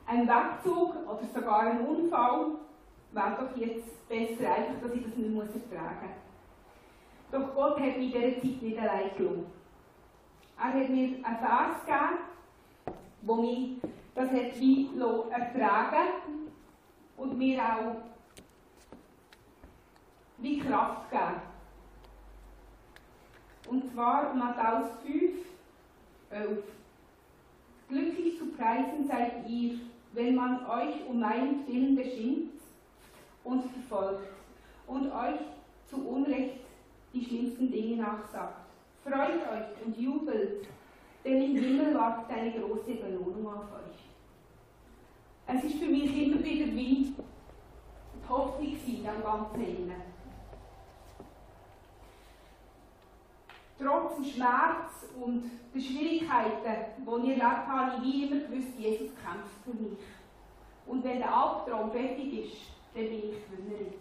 ein 0.06 0.26
Wegzug 0.26 0.94
oder 1.06 1.26
sogar 1.34 1.60
ein 1.60 1.86
Unfall 1.86 2.52
wäre 3.12 3.36
doch 3.38 3.56
jetzt 3.56 4.08
besser, 4.08 4.54
einfach, 4.54 4.80
dass 4.82 4.94
ich 4.94 5.04
das 5.04 5.16
nicht 5.16 5.30
muss 5.30 5.48
ertragen 5.48 6.08
muss. 6.08 6.28
Doch 7.30 7.54
Gott 7.54 7.80
hat 7.80 7.98
mich 7.98 8.14
in 8.14 8.22
dieser 8.22 8.40
Zeit 8.40 8.62
nicht 8.62 8.78
allein 8.78 9.10
gelassen. 9.16 9.46
Er 10.58 10.64
hat 10.64 10.88
mir 10.88 11.04
einen 11.04 11.38
Vers 11.38 11.84
gegeben, 11.84 12.96
der 13.22 13.36
mich 13.36 13.76
das 14.14 14.30
hat 14.30 14.60
wie 14.60 14.88
ertragen 15.30 16.08
und 17.16 17.38
mir 17.38 17.62
auch 17.62 17.96
wie 20.38 20.60
Kraft 20.60 21.10
geben. 21.10 21.42
Und 23.68 23.92
zwar 23.92 24.34
Matthäus 24.34 24.90
5, 25.04 25.46
11. 26.30 26.64
Glücklich 27.88 28.38
zu 28.38 28.46
preisen 28.46 29.06
seid 29.06 29.48
ihr, 29.48 29.78
wenn 30.12 30.34
man 30.34 30.64
euch 30.66 31.06
um 31.08 31.20
meinen 31.20 31.66
Willen 31.66 31.96
beschimpft 31.96 32.62
und 33.44 33.62
verfolgt 33.70 34.28
und 34.86 35.12
euch 35.12 35.40
zu 35.86 35.96
Unrecht 36.06 36.60
die 37.12 37.24
schlimmsten 37.24 37.70
Dinge 37.70 38.02
nachsagt. 38.02 38.68
Freut 39.02 39.40
euch 39.50 39.86
und 39.86 39.98
jubelt, 39.98 40.66
denn 41.24 41.42
im 41.42 41.56
Himmel 41.56 41.94
wartet 41.94 42.36
eine 42.36 42.52
große 42.52 42.94
Belohnung 42.94 43.46
auf 43.46 43.64
euch. 43.72 43.98
Es 45.46 45.64
ist 45.64 45.78
für 45.78 45.86
mich 45.86 46.14
immer 46.14 46.42
wieder 46.44 46.66
wie 46.66 47.14
die 47.14 48.28
Hoffnung 48.28 48.76
am 49.06 49.22
ganzen 49.22 49.62
Innen. 49.62 50.07
Trotz 53.80 54.16
dem 54.16 54.24
Schmerz 54.24 55.06
und 55.20 55.50
den 55.72 55.80
Schwierigkeiten, 55.80 57.04
die 57.04 57.30
ich 57.30 57.38
erlebt 57.38 57.66
habe, 57.68 57.92
ich 57.96 58.02
wie 58.02 58.24
immer 58.24 58.40
gewusst, 58.46 58.78
Jesus 58.78 59.10
kämpft 59.22 59.64
für 59.64 59.74
mich. 59.74 59.98
Und 60.86 61.04
wenn 61.04 61.18
der 61.18 61.32
Albtraum 61.32 61.90
fertig 61.92 62.44
ist, 62.44 62.56
dann 62.94 63.04
bin 63.04 63.18
ich 63.18 63.36
Gewinnerin. 63.50 63.94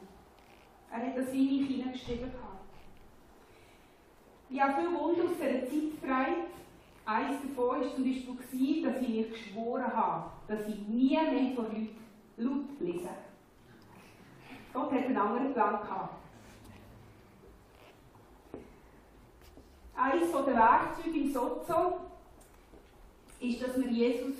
Er 0.92 1.06
hat 1.06 1.18
das 1.18 1.30
in 1.34 1.46
mich 1.46 1.68
hineingeschrieben. 1.68 2.32
Ich 4.50 4.62
habe 4.62 4.74
viele 4.76 4.98
Wunder 4.98 5.24
aus 5.26 5.36
dieser 5.36 5.66
Zeit 5.66 6.02
getragen. 6.02 6.36
Eines 7.06 7.42
davon 7.42 7.82
war 7.82 7.96
zum 7.96 8.04
Beispiel, 8.04 8.84
dass 8.84 9.02
ich 9.02 9.10
mir 9.10 9.28
geschworen 9.28 9.94
habe, 9.94 10.32
dass 10.48 10.68
ich 10.68 10.88
nie 10.88 11.18
mehr 11.18 11.56
von 11.56 11.66
Leuten 11.66 11.98
laut 12.38 12.80
lese. 12.80 13.10
Gott 14.74 14.92
hat 14.92 15.06
einen 15.06 15.18
anderen 15.18 15.54
Plan 15.54 15.82
gehabt. 15.82 16.27
Eines 19.98 20.32
der 20.32 20.46
Werkzeuge 20.46 21.20
im 21.20 21.34
Sozo 21.34 22.02
ist, 23.40 23.64
dass 23.64 23.78
wir 23.78 23.90
Jesus 23.90 24.36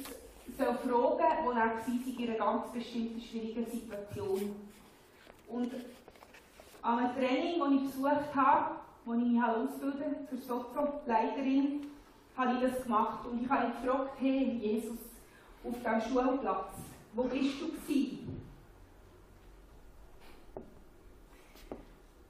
fragen 0.56 0.78
soll, 0.88 1.20
wo 1.44 1.52
er 1.52 1.56
war 1.56 1.82
in 1.88 2.30
einer 2.30 2.38
ganz 2.38 2.72
bestimmten 2.72 3.20
schwierigen 3.20 3.66
Situation. 3.66 4.56
Und 5.48 5.72
an 6.84 7.00
einem 7.00 7.16
Training, 7.16 7.60
das 7.60 7.72
ich 7.72 7.92
besucht 7.92 8.36
habe, 8.36 8.76
wo 9.06 9.14
ich 9.14 9.24
mich 9.24 9.42
ausbilden 9.42 10.28
für 10.30 10.38
Sozo-Leiterin, 10.38 11.88
habe 12.38 12.54
ich 12.54 12.72
das 12.72 12.84
gemacht. 12.84 13.26
Und 13.26 13.44
ich 13.44 13.50
habe 13.50 13.66
ihn 13.66 13.72
gefragt, 13.82 14.12
hey 14.20 14.60
Jesus, 14.62 15.00
auf 15.64 15.74
diesem 15.74 16.02
Schulplatz, 16.14 16.74
wo 17.14 17.24
bist 17.24 17.60
du 17.60 17.72
gewesen? 17.72 18.44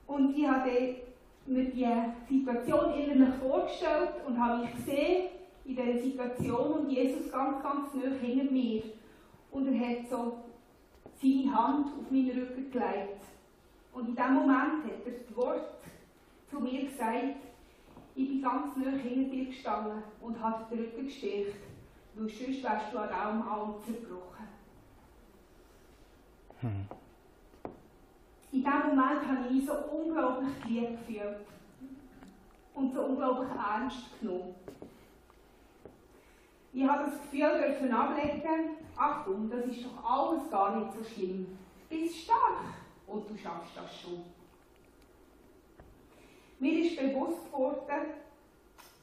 Und 0.07 0.37
ich 0.37 0.47
habe 0.47 1.06
mir 1.47 1.63
die 1.65 2.39
Situation 2.39 2.93
innerlich 2.93 3.35
vorgestellt 3.35 4.11
und 4.25 4.39
habe 4.39 4.63
mich 4.63 4.75
gesehen 4.75 5.29
in 5.65 5.75
dieser 5.75 6.01
Situation 6.01 6.71
und 6.73 6.89
Jesus 6.89 7.31
ganz, 7.31 7.61
ganz 7.61 7.93
nah 7.93 8.15
hinter 8.21 8.51
mir. 8.51 8.83
Und 9.51 9.73
er 9.73 9.89
hat 9.89 10.09
so 10.09 10.43
seine 11.21 11.55
Hand 11.55 11.87
auf 11.87 12.11
meinen 12.11 12.31
Rücken 12.31 12.71
gelegt. 12.71 13.21
Und 13.93 14.09
in 14.09 14.15
diesem 14.15 14.33
Moment 14.33 14.83
hat 14.83 15.05
er 15.05 15.11
das 15.11 15.35
Wort 15.35 15.77
zu 16.49 16.59
mir 16.59 16.85
gesagt, 16.85 17.37
ich 18.15 18.27
bin 18.27 18.41
ganz 18.41 18.75
nah 18.77 18.91
hinter 18.91 19.29
dir 19.31 19.45
gestanden 19.45 20.03
und 20.21 20.39
habe 20.41 20.63
den 20.69 20.85
Rücken 20.85 21.05
gestärkt, 21.05 21.55
weil 22.15 22.29
sonst 22.29 22.63
wärst 22.63 22.93
du 22.93 22.97
an 22.97 23.09
diesem 23.09 23.41
Arm 23.47 23.75
zerbrochen. 23.85 24.47
Hm. 26.61 26.85
In 28.51 28.63
diesem 28.63 28.95
Moment 28.95 29.27
habe 29.27 29.45
ich 29.45 29.51
mich 29.51 29.65
so 29.65 29.73
unglaublich 29.73 30.61
geliebt 30.61 31.07
gefühlt 31.07 31.37
und 32.73 32.93
so 32.93 33.01
unglaublich 33.01 33.49
ernst 33.51 34.19
genommen. 34.19 34.55
Ich 36.73 36.87
habe 36.87 37.05
das 37.05 37.21
Gefühl 37.21 37.59
dürfen 37.59 37.91
ablegen, 37.91 38.77
Achtung, 38.95 39.49
das 39.49 39.65
ist 39.65 39.85
doch 39.85 40.03
alles 40.03 40.49
gar 40.49 40.77
nicht 40.77 40.93
so 40.93 41.03
schlimm. 41.03 41.57
Du 41.89 41.95
bist 41.95 42.17
stark 42.17 42.59
und 43.07 43.29
du 43.29 43.37
schaffst 43.37 43.75
das 43.75 43.99
schon. 43.99 44.23
Mir 46.59 46.85
ist 46.85 46.99
bewusst 46.99 47.45
geworden, 47.51 48.13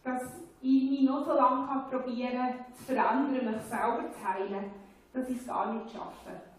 dass 0.02 0.22
ich 0.60 0.90
mich 0.90 1.02
noch 1.02 1.24
so 1.24 1.34
lange 1.34 1.84
probieren 1.90 2.32
kann, 2.32 2.74
zu 2.74 2.84
verändern, 2.84 3.54
mich 3.54 3.62
selber 3.62 4.10
zu 4.10 4.28
heilen, 4.28 4.70
dass 5.12 5.28
ich 5.28 5.36
es 5.36 5.46
gar 5.46 5.72
nicht 5.72 5.90
schaffe. 5.90 6.53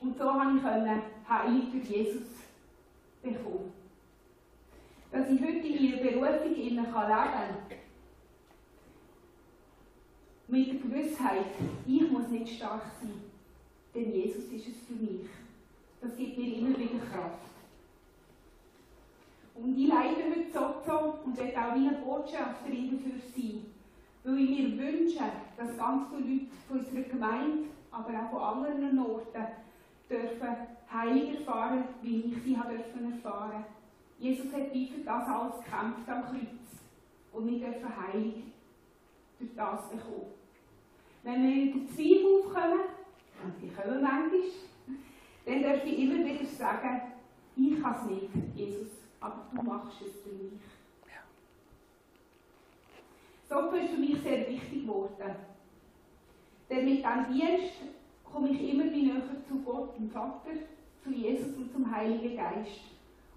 Und 0.00 0.18
so 0.18 0.24
konnte 0.24 0.58
ich 0.58 1.28
Heilung 1.28 1.72
durch 1.72 1.88
Jesus 1.88 2.22
bekommen. 3.22 3.72
Dass 5.10 5.30
ich 5.30 5.40
heute 5.40 5.66
in 5.66 5.90
meiner 5.90 6.02
Berufung 6.02 6.54
leben 6.54 6.92
kann, 6.92 7.56
mit 10.48 10.68
der 10.68 10.74
Gewissheit, 10.74 11.46
ich 11.86 12.10
muss 12.10 12.28
nicht 12.28 12.56
stark 12.56 12.82
sein, 13.00 13.22
denn 13.94 14.12
Jesus 14.12 14.44
ist 14.44 14.68
es 14.68 14.86
für 14.86 14.94
mich. 14.94 15.26
Das 16.00 16.16
gibt 16.16 16.36
mir 16.36 16.58
immer 16.58 16.78
wieder 16.78 16.98
Kraft. 17.10 17.38
Und 19.54 19.78
ich 19.78 19.88
leide 19.88 20.16
heute 20.16 20.52
so 20.52 21.20
und 21.24 21.38
werde 21.38 21.58
auch 21.58 21.74
wie 21.74 21.88
eine 21.88 21.98
Botschafterin 21.98 22.90
dafür 22.90 23.20
sein, 23.34 23.66
weil 24.24 24.38
ich 24.40 24.50
mir 24.50 24.78
wünsche, 24.78 25.24
dass 25.56 25.76
ganz 25.76 26.08
viele 26.08 26.34
Leute 26.34 26.46
von 26.68 26.78
unserer 26.78 27.02
Gemeinde, 27.02 27.68
aber 27.90 28.10
auch 28.10 28.30
von 28.30 28.64
anderen 28.64 28.98
Orten, 28.98 29.46
dürfen 30.08 30.56
Heilung 30.92 31.34
erfahren, 31.34 31.84
wie 32.02 32.20
ich 32.20 32.42
sie 32.42 32.56
habe 32.56 32.74
dürfen 32.74 33.12
erfahren. 33.12 33.64
Jesus 34.18 34.52
hat 34.52 34.70
für 34.70 35.04
das 35.04 35.28
alles 35.28 35.64
gekämpft 35.64 36.08
am 36.08 36.24
Kreuz. 36.24 36.82
Und 37.32 37.46
wir 37.48 37.58
dürfen 37.58 37.96
Heilung 37.96 38.42
durch 39.38 39.50
das 39.56 39.90
bekommen. 39.90 40.32
Wenn 41.22 41.42
wir 41.42 41.62
in 41.62 41.72
den 41.72 41.88
Zweifel 41.88 42.26
aufkommen, 42.38 42.80
und 43.42 43.54
die 43.60 43.68
kommen 43.68 44.02
manchmal, 44.02 44.40
dann 45.44 45.62
darf 45.62 45.84
ich 45.84 45.98
immer 45.98 46.24
wieder 46.24 46.46
sagen, 46.46 47.02
ich 47.56 47.82
kann 47.82 47.94
es 47.96 48.10
nicht, 48.10 48.30
Jesus, 48.54 48.88
aber 49.20 49.46
du 49.54 49.62
machst 49.62 50.00
es 50.00 50.22
für 50.22 50.30
mich. 50.30 50.60
Ja. 51.06 51.22
So 53.48 53.70
ist 53.70 53.90
für 53.90 54.00
mich 54.00 54.20
sehr 54.22 54.48
wichtig 54.48 54.82
geworden. 54.82 55.36
Denn 56.70 56.84
mit 56.84 56.98
diesem 56.98 57.32
Dienst 57.32 57.74
komme 58.34 58.50
ich 58.50 58.68
immer 58.68 58.84
näher 58.84 59.22
zu 59.48 59.54
Gott, 59.64 59.96
dem 59.96 60.10
Vater, 60.10 60.50
zu 61.04 61.10
Jesus 61.10 61.56
und 61.56 61.72
zum 61.72 61.88
Heiligen 61.88 62.36
Geist. 62.36 62.80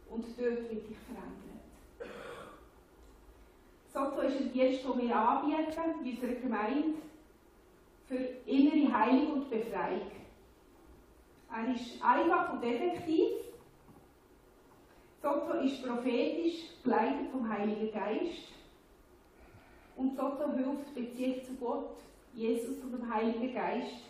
Und 0.09 0.25
dort 0.37 0.69
wird 0.69 0.83
ich 0.89 0.97
verändert. 1.05 1.47
So 3.93 4.21
ist 4.21 4.41
ein 4.41 4.51
Dienst, 4.51 4.83
den 4.83 5.01
wir 5.01 5.15
anbieten 5.15 5.81
in 6.03 6.09
unserer 6.09 6.41
Gemeinde 6.41 6.97
für 8.07 8.15
innere 8.45 8.91
Heilung 8.91 9.33
und 9.33 9.49
Befreiung. 9.49 10.11
Er 11.51 11.75
ist 11.75 12.03
einfach 12.03 12.53
und 12.53 12.63
effektiv. 12.63 13.29
Sozo 15.21 15.59
ist 15.63 15.83
prophetisch, 15.83 16.63
geleitet 16.83 17.29
vom 17.31 17.47
Heiligen 17.47 17.91
Geist. 17.91 18.47
Und 19.95 20.15
Sozo 20.15 20.53
hilft 20.53 20.93
Beziehung 20.95 21.43
zu 21.43 21.53
Gott, 21.55 21.97
Jesus 22.33 22.81
und 22.83 22.93
dem 22.93 23.13
Heiligen 23.13 23.53
Geist 23.53 24.07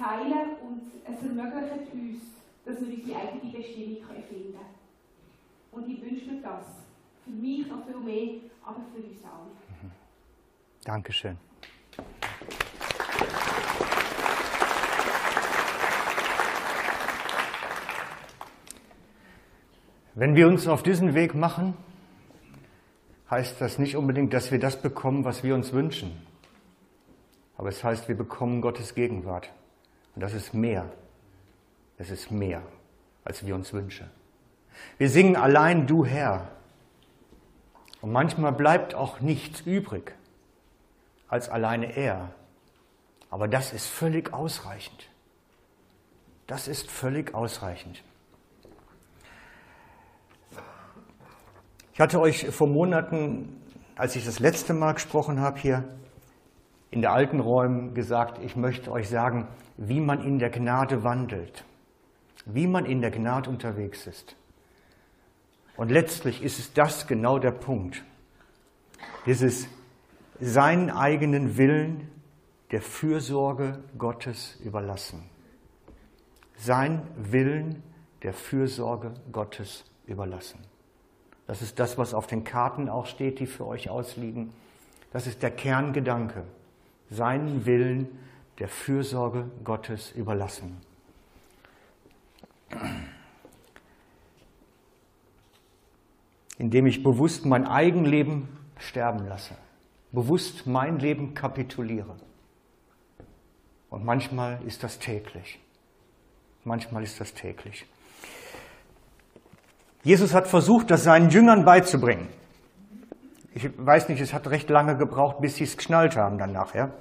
zu 0.00 0.06
heilen 0.06 0.56
und 0.62 0.82
es 1.04 1.22
ermöglicht 1.22 1.92
uns, 1.92 2.22
dass 2.64 2.80
wir 2.80 2.94
unsere 2.94 3.20
eigene 3.20 3.52
Bestimmung 3.52 3.96
finden 4.28 4.54
können. 4.54 4.70
Und 5.72 5.88
ich 5.88 6.02
wünsche 6.02 6.30
mir 6.30 6.42
das. 6.42 6.66
Für 7.24 7.30
mich 7.30 7.66
noch 7.66 7.84
viel 7.84 8.00
mehr, 8.00 8.40
aber 8.64 8.80
für 8.94 9.02
uns 9.02 9.22
alle. 9.24 9.90
Dankeschön. 10.84 11.36
Wenn 20.14 20.34
wir 20.34 20.48
uns 20.48 20.66
auf 20.66 20.82
diesen 20.82 21.14
Weg 21.14 21.34
machen, 21.34 21.74
heißt 23.30 23.60
das 23.60 23.78
nicht 23.78 23.96
unbedingt, 23.96 24.32
dass 24.32 24.50
wir 24.50 24.58
das 24.58 24.80
bekommen, 24.80 25.24
was 25.24 25.44
wir 25.44 25.54
uns 25.54 25.72
wünschen. 25.72 26.26
Aber 27.56 27.68
es 27.68 27.84
heißt, 27.84 28.08
wir 28.08 28.16
bekommen 28.16 28.60
Gottes 28.60 28.94
Gegenwart. 28.94 29.50
Und 30.14 30.22
das 30.22 30.34
ist 30.34 30.54
mehr. 30.54 30.90
Es 31.98 32.10
ist 32.10 32.30
mehr, 32.30 32.62
als 33.24 33.44
wir 33.44 33.54
uns 33.54 33.72
wünschen. 33.72 34.10
Wir 34.98 35.10
singen 35.10 35.36
allein 35.36 35.86
du 35.86 36.04
Herr. 36.04 36.50
Und 38.00 38.12
manchmal 38.12 38.52
bleibt 38.52 38.94
auch 38.94 39.20
nichts 39.20 39.60
übrig 39.62 40.14
als 41.28 41.48
alleine 41.48 41.96
er. 41.96 42.34
Aber 43.30 43.46
das 43.46 43.72
ist 43.72 43.86
völlig 43.86 44.32
ausreichend. 44.32 45.08
Das 46.46 46.66
ist 46.66 46.90
völlig 46.90 47.34
ausreichend. 47.34 48.02
Ich 51.92 52.00
hatte 52.00 52.20
euch 52.20 52.48
vor 52.48 52.66
Monaten, 52.66 53.62
als 53.94 54.16
ich 54.16 54.24
das 54.24 54.40
letzte 54.40 54.74
Mal 54.74 54.94
gesprochen 54.94 55.40
habe 55.40 55.58
hier, 55.60 55.84
in 56.90 57.02
der 57.02 57.12
alten 57.12 57.38
Räumen 57.38 57.94
gesagt, 57.94 58.42
ich 58.42 58.56
möchte 58.56 58.90
euch 58.90 59.08
sagen, 59.08 59.46
wie 59.80 59.98
man 59.98 60.22
in 60.22 60.38
der 60.38 60.50
Gnade 60.50 61.04
wandelt, 61.04 61.64
wie 62.44 62.66
man 62.66 62.84
in 62.84 63.00
der 63.00 63.10
Gnade 63.10 63.48
unterwegs 63.48 64.06
ist. 64.06 64.36
Und 65.76 65.90
letztlich 65.90 66.42
ist 66.42 66.58
es 66.58 66.74
das 66.74 67.06
genau 67.06 67.38
der 67.38 67.52
Punkt. 67.52 68.04
Dieses 69.24 69.66
seinen 70.38 70.90
eigenen 70.90 71.56
Willen 71.56 72.10
der 72.70 72.82
Fürsorge 72.82 73.82
Gottes 73.96 74.58
überlassen. 74.62 75.22
Sein 76.56 77.02
Willen 77.16 77.82
der 78.22 78.34
Fürsorge 78.34 79.14
Gottes 79.32 79.86
überlassen. 80.06 80.60
Das 81.46 81.62
ist 81.62 81.78
das, 81.78 81.96
was 81.96 82.12
auf 82.12 82.26
den 82.26 82.44
Karten 82.44 82.90
auch 82.90 83.06
steht, 83.06 83.40
die 83.40 83.46
für 83.46 83.66
euch 83.66 83.88
ausliegen. 83.88 84.52
Das 85.10 85.26
ist 85.26 85.42
der 85.42 85.50
Kerngedanke. 85.50 86.44
Seinen 87.08 87.64
Willen 87.64 88.08
der 88.60 88.68
Fürsorge 88.68 89.50
Gottes 89.64 90.12
überlassen. 90.12 90.80
Indem 96.58 96.86
ich 96.86 97.02
bewusst 97.02 97.46
mein 97.46 97.66
Eigenleben 97.66 98.48
sterben 98.76 99.26
lasse, 99.26 99.56
bewusst 100.12 100.66
mein 100.66 100.98
Leben 100.98 101.34
kapituliere. 101.34 102.16
Und 103.88 104.04
manchmal 104.04 104.60
ist 104.66 104.84
das 104.84 104.98
täglich. 104.98 105.58
Manchmal 106.64 107.02
ist 107.02 107.18
das 107.18 107.32
täglich. 107.32 107.86
Jesus 110.02 110.34
hat 110.34 110.46
versucht, 110.46 110.90
das 110.90 111.02
seinen 111.02 111.30
Jüngern 111.30 111.64
beizubringen. 111.64 112.28
Ich 113.54 113.68
weiß 113.76 114.08
nicht, 114.10 114.20
es 114.20 114.32
hat 114.32 114.46
recht 114.48 114.68
lange 114.70 114.96
gebraucht, 114.96 115.40
bis 115.40 115.56
sie 115.56 115.64
es 115.64 115.76
geschnallt 115.76 116.16
haben 116.16 116.38
dann 116.38 116.52
nachher. 116.52 116.92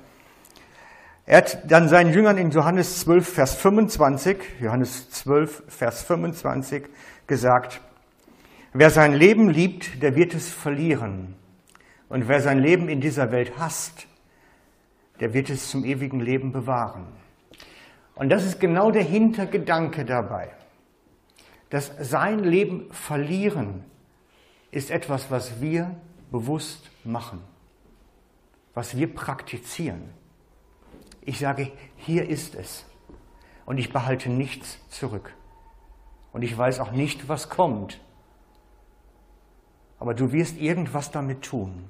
Er 1.29 1.37
hat 1.37 1.71
dann 1.71 1.87
seinen 1.89 2.11
Jüngern 2.11 2.39
in 2.39 2.49
Johannes 2.49 3.01
12, 3.01 3.35
Vers 3.35 3.53
25, 3.53 4.37
Johannes 4.61 5.11
12, 5.11 5.61
Vers 5.67 6.01
25 6.01 6.89
gesagt, 7.27 7.81
wer 8.73 8.89
sein 8.89 9.13
Leben 9.13 9.47
liebt, 9.47 10.01
der 10.01 10.15
wird 10.15 10.33
es 10.33 10.49
verlieren. 10.49 11.35
Und 12.09 12.27
wer 12.27 12.41
sein 12.41 12.57
Leben 12.57 12.89
in 12.89 12.99
dieser 12.99 13.31
Welt 13.31 13.59
hasst, 13.59 14.07
der 15.19 15.35
wird 15.35 15.51
es 15.51 15.69
zum 15.69 15.85
ewigen 15.85 16.19
Leben 16.19 16.51
bewahren. 16.51 17.05
Und 18.15 18.29
das 18.29 18.43
ist 18.43 18.59
genau 18.59 18.89
der 18.89 19.03
Hintergedanke 19.03 20.05
dabei. 20.05 20.49
dass 21.69 21.91
sein 21.99 22.39
Leben 22.39 22.91
verlieren 22.91 23.85
ist 24.71 24.89
etwas, 24.89 25.29
was 25.29 25.61
wir 25.61 25.95
bewusst 26.31 26.89
machen, 27.03 27.43
was 28.73 28.97
wir 28.97 29.13
praktizieren. 29.13 30.17
Ich 31.29 31.37
sage, 31.37 31.71
hier 31.95 32.27
ist 32.27 32.55
es. 32.55 32.87
Und 33.67 33.77
ich 33.77 33.93
behalte 33.93 34.31
nichts 34.31 34.79
zurück. 34.89 35.31
Und 36.33 36.41
ich 36.41 36.57
weiß 36.57 36.79
auch 36.79 36.91
nicht, 36.91 37.29
was 37.29 37.49
kommt. 37.49 38.01
Aber 39.99 40.15
du 40.15 40.31
wirst 40.31 40.57
irgendwas 40.57 41.11
damit 41.11 41.43
tun. 41.43 41.87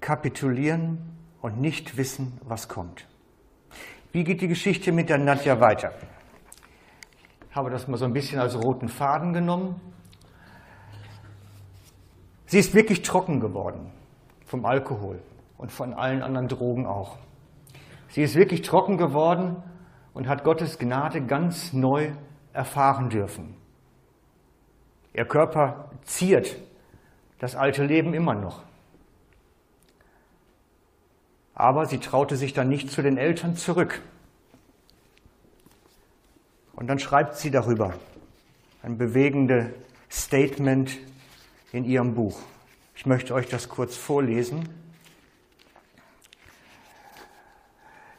kapitulieren 0.00 0.98
und 1.40 1.60
nicht 1.62 1.96
wissen, 1.96 2.38
was 2.44 2.68
kommt. 2.68 3.06
Wie 4.12 4.22
geht 4.22 4.42
die 4.42 4.48
Geschichte 4.48 4.92
mit 4.92 5.08
der 5.08 5.16
Nadja 5.16 5.60
weiter? 5.60 5.92
Ich 7.48 7.56
habe 7.56 7.70
das 7.70 7.88
mal 7.88 7.96
so 7.96 8.04
ein 8.04 8.12
bisschen 8.12 8.38
als 8.38 8.54
roten 8.54 8.90
Faden 8.90 9.32
genommen. 9.32 9.80
Sie 12.44 12.58
ist 12.58 12.74
wirklich 12.74 13.00
trocken 13.00 13.40
geworden 13.40 13.92
vom 14.54 14.66
Alkohol 14.66 15.20
und 15.58 15.72
von 15.72 15.94
allen 15.94 16.22
anderen 16.22 16.46
Drogen 16.46 16.86
auch. 16.86 17.18
Sie 18.08 18.22
ist 18.22 18.36
wirklich 18.36 18.62
trocken 18.62 18.98
geworden 18.98 19.56
und 20.12 20.28
hat 20.28 20.44
Gottes 20.44 20.78
Gnade 20.78 21.22
ganz 21.22 21.72
neu 21.72 22.12
erfahren 22.52 23.10
dürfen. 23.10 23.56
Ihr 25.12 25.24
Körper 25.24 25.90
ziert 26.04 26.54
das 27.40 27.56
alte 27.56 27.84
Leben 27.84 28.14
immer 28.14 28.36
noch. 28.36 28.62
Aber 31.56 31.86
sie 31.86 31.98
traute 31.98 32.36
sich 32.36 32.52
dann 32.52 32.68
nicht 32.68 32.92
zu 32.92 33.02
den 33.02 33.18
Eltern 33.18 33.56
zurück. 33.56 34.02
Und 36.76 36.86
dann 36.86 37.00
schreibt 37.00 37.38
sie 37.38 37.50
darüber 37.50 37.94
ein 38.84 38.98
bewegendes 38.98 39.66
Statement 40.08 40.96
in 41.72 41.84
ihrem 41.84 42.14
Buch. 42.14 42.38
Ich 42.94 43.06
möchte 43.06 43.34
euch 43.34 43.48
das 43.48 43.68
kurz 43.68 43.96
vorlesen. 43.96 44.68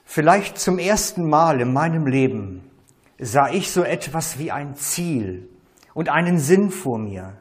Vielleicht 0.04 0.58
zum 0.58 0.80
ersten 0.80 1.30
Mal 1.30 1.62
in 1.62 1.74
meinem 1.74 2.08
Leben 2.08 2.70
sah 3.18 3.50
ich 3.50 3.72
so 3.72 3.84
etwas 3.84 4.38
wie 4.38 4.52
ein 4.52 4.76
Ziel 4.76 5.50
und 5.94 6.10
einen 6.10 6.40
Sinn 6.40 6.72
vor 6.72 6.98
mir. 6.98 7.38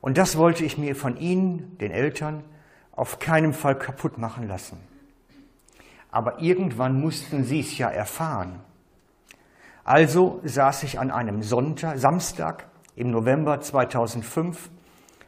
Und 0.00 0.18
das 0.18 0.36
wollte 0.36 0.64
ich 0.64 0.78
mir 0.78 0.96
von 0.96 1.16
Ihnen, 1.16 1.78
den 1.78 1.90
Eltern, 1.90 2.44
auf 2.92 3.18
keinen 3.18 3.52
Fall 3.52 3.78
kaputt 3.78 4.18
machen 4.18 4.48
lassen. 4.48 4.78
Aber 6.10 6.40
irgendwann 6.40 7.00
mussten 7.00 7.44
sie 7.44 7.60
es 7.60 7.76
ja 7.76 7.88
erfahren. 7.88 8.60
Also 9.82 10.40
saß 10.44 10.82
ich 10.84 10.98
an 10.98 11.10
einem 11.10 11.42
Sonntag, 11.42 11.98
Samstag 11.98 12.68
im 12.96 13.10
November 13.10 13.60
2005 13.60 14.70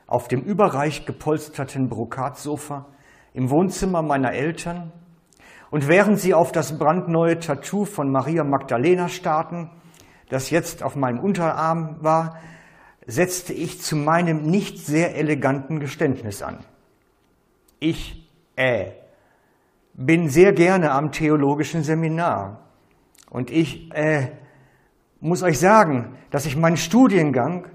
auf 0.07 0.29
dem 0.29 0.42
überreich 0.42 1.07
gepolsterten 1.07 1.88
Brokatsofa 1.88 2.87
im 3.35 3.51
Wohnzimmer 3.51 4.03
meiner 4.03 4.33
Eltern 4.33 4.92
und 5.71 5.88
während 5.88 6.19
sie 6.19 6.35
auf 6.35 6.53
das 6.53 6.79
brandneue 6.79 7.38
Tattoo 7.38 7.85
von 7.85 8.11
Maria 8.11 8.45
Magdalena 8.45 9.09
starrten, 9.09 9.71
das 10.29 10.51
jetzt 10.51 10.83
auf 10.83 10.97
meinem 10.97 11.19
Unterarm 11.21 11.97
war, 12.01 12.38
setzte 13.07 13.53
ich 13.53 13.81
zu 13.81 13.97
meinem 13.97 14.42
nicht 14.42 14.79
sehr 14.79 15.16
eleganten 15.16 15.81
Geständnis 15.81 16.42
an. 16.42 16.59
Ich, 17.79 18.29
äh, 18.57 18.92
bin 19.97 20.29
sehr 20.29 20.53
gerne 20.53 20.90
am 20.90 21.11
theologischen 21.11 21.83
Seminar. 21.83 22.61
Und 23.31 23.51
ich 23.51 23.90
äh, 23.95 24.29
muss 25.21 25.42
euch 25.42 25.59
sagen, 25.59 26.16
dass 26.31 26.47
ich 26.47 26.57
meinen 26.57 26.77
Studiengang 26.77 27.66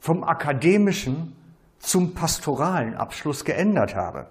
vom 0.00 0.24
akademischen 0.24 1.36
zum 1.80 2.14
pastoralen 2.14 2.94
Abschluss 2.94 3.44
geändert 3.44 3.96
habe. 3.96 4.28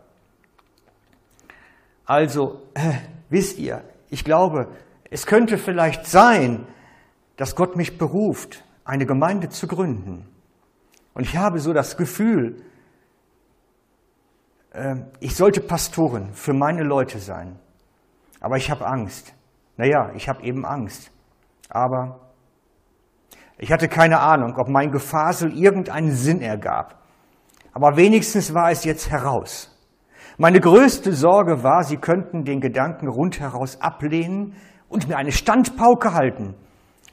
Also, 2.06 2.62
äh, 2.74 2.94
wisst 3.30 3.60
ihr, 3.60 3.84
ich 4.10 4.24
glaube, 4.24 4.68
es 5.12 5.26
könnte 5.26 5.58
vielleicht 5.58 6.08
sein, 6.08 6.66
dass 7.36 7.56
Gott 7.56 7.76
mich 7.76 7.98
beruft, 7.98 8.64
eine 8.86 9.06
Gemeinde 9.06 9.50
zu 9.50 9.68
gründen. 9.68 10.28
Und 11.14 11.24
ich 11.24 11.38
habe 11.38 11.60
so 11.60 11.74
das 11.74 11.98
Gefühl, 11.98 12.64
ähm, 14.74 15.06
ich 15.20 15.36
sollte 15.36 15.62
Pastorin 15.62 16.34
für 16.34 16.54
meine 16.54 16.84
Leute 16.84 17.20
sein. 17.20 17.60
Aber 18.40 18.58
ich 18.58 18.72
habe 18.72 18.86
Angst. 18.86 19.34
Naja, 19.78 20.12
ich 20.16 20.30
habe 20.30 20.44
eben 20.44 20.66
Angst. 20.66 21.12
Aber 21.70 22.20
ich 23.58 23.72
hatte 23.72 23.88
keine 23.88 24.20
Ahnung, 24.20 24.56
ob 24.58 24.70
mein 24.70 24.92
Gefasel 24.92 25.56
irgendeinen 25.56 26.12
Sinn 26.12 26.42
ergab. 26.42 27.00
Aber 27.82 27.96
wenigstens 27.96 28.54
war 28.54 28.72
es 28.72 28.84
jetzt 28.84 29.10
heraus. 29.10 29.74
Meine 30.38 30.60
größte 30.60 31.14
Sorge 31.14 31.64
war, 31.64 31.86
sie 31.86 31.96
könnten 31.96 32.44
den 32.44 32.60
Gedanken 32.60 33.08
rundheraus 33.08 33.80
ablehnen 33.80 34.58
und 34.90 35.08
mir 35.08 35.16
eine 35.16 35.32
Standpauke 35.32 36.14
halten, 36.14 36.56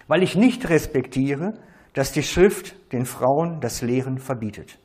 weil 0.08 0.24
ich 0.24 0.34
nicht 0.34 0.68
respektiere, 0.68 1.52
dass 1.94 2.10
die 2.10 2.24
Schrift 2.24 2.74
den 2.92 3.04
Frauen 3.04 3.60
das 3.60 3.80
Lehren 3.80 4.18
verbietet. 4.18 4.80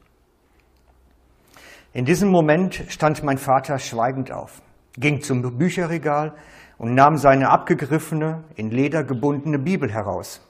In 1.94 2.06
diesem 2.06 2.30
Moment 2.30 2.84
stand 2.90 3.24
mein 3.24 3.40
Vater 3.40 3.80
schweigend 3.80 4.32
auf, 4.32 4.62
ging 5.00 5.22
zum 5.22 5.58
Bücherregal 5.58 6.36
und 6.78 6.94
nahm 6.94 7.18
seine 7.18 7.50
abgegriffene, 7.50 8.44
in 8.56 8.70
Leder 8.70 9.04
gebundene 9.04 9.58
Bibel 9.58 9.92
heraus. 9.92 10.48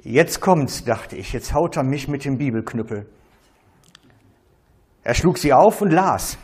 Jetzt 0.00 0.40
kommt's, 0.40 0.84
dachte 0.84 1.14
ich, 1.14 1.32
jetzt 1.32 1.54
haut 1.54 1.76
er 1.76 1.84
mich 1.84 2.08
mit 2.08 2.24
dem 2.24 2.38
Bibelknüppel. 2.38 3.06
Er 5.06 5.14
schlug 5.14 5.38
sie 5.38 5.52
auf 5.52 5.82
und 5.82 5.92
las. 5.92 6.36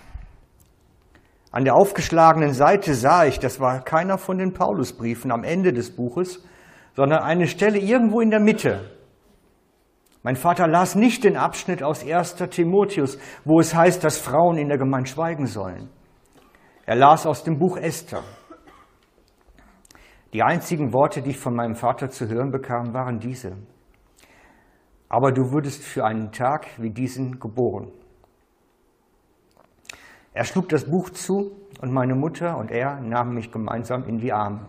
An 1.51 1.65
der 1.65 1.75
aufgeschlagenen 1.75 2.53
Seite 2.53 2.95
sah 2.95 3.25
ich, 3.25 3.41
das 3.41 3.59
war 3.59 3.83
keiner 3.83 4.19
von 4.19 4.39
den 4.39 4.53
Paulusbriefen 4.53 5.33
am 5.33 5.43
Ende 5.43 5.73
des 5.73 5.97
Buches, 5.97 6.47
sondern 6.95 7.25
eine 7.25 7.49
Stelle 7.49 7.81
irgendwo 7.81 8.21
in 8.21 8.31
der 8.31 8.39
Mitte, 8.39 8.89
mein 10.23 10.37
Vater 10.37 10.69
las 10.69 10.95
nicht 10.95 11.25
den 11.25 11.37
Abschnitt 11.37 11.83
aus 11.83 12.07
1. 12.07 12.37
Timotheus, 12.51 13.19
wo 13.45 13.59
es 13.59 13.75
heißt, 13.75 14.05
dass 14.05 14.19
Frauen 14.19 14.59
in 14.59 14.69
der 14.69 14.79
Gemeinde 14.79 15.11
schweigen 15.11 15.47
sollen. 15.47 15.91
Er 16.87 16.95
las 16.95 17.27
aus 17.27 17.43
dem 17.43 17.59
Buch 17.59 17.77
Esther. 17.77 18.23
Die 20.33 20.45
einzigen 20.45 20.93
Worte, 20.93 21.21
die 21.21 21.31
ich 21.31 21.39
von 21.41 21.57
meinem 21.57 21.75
Vater 21.75 22.11
zu 22.11 22.29
hören 22.29 22.53
bekam, 22.53 22.95
waren 22.95 23.19
diese. 23.19 23.57
Aber 25.09 25.33
du 25.33 25.51
wurdest 25.51 25.83
für 25.83 26.05
einen 26.05 26.31
Tag 26.31 26.69
wie 26.79 26.91
diesen 26.91 27.41
geboren. 27.41 27.91
Er 30.35 30.45
schlug 30.45 30.69
das 30.71 30.87
Buch 30.87 31.11
zu 31.11 31.53
und 31.81 31.93
meine 31.93 32.15
Mutter 32.15 32.57
und 32.57 32.71
er 32.71 33.01
nahmen 33.01 33.35
mich 33.35 33.53
gemeinsam 33.53 34.09
in 34.09 34.19
die 34.19 34.33
Arme. 34.33 34.67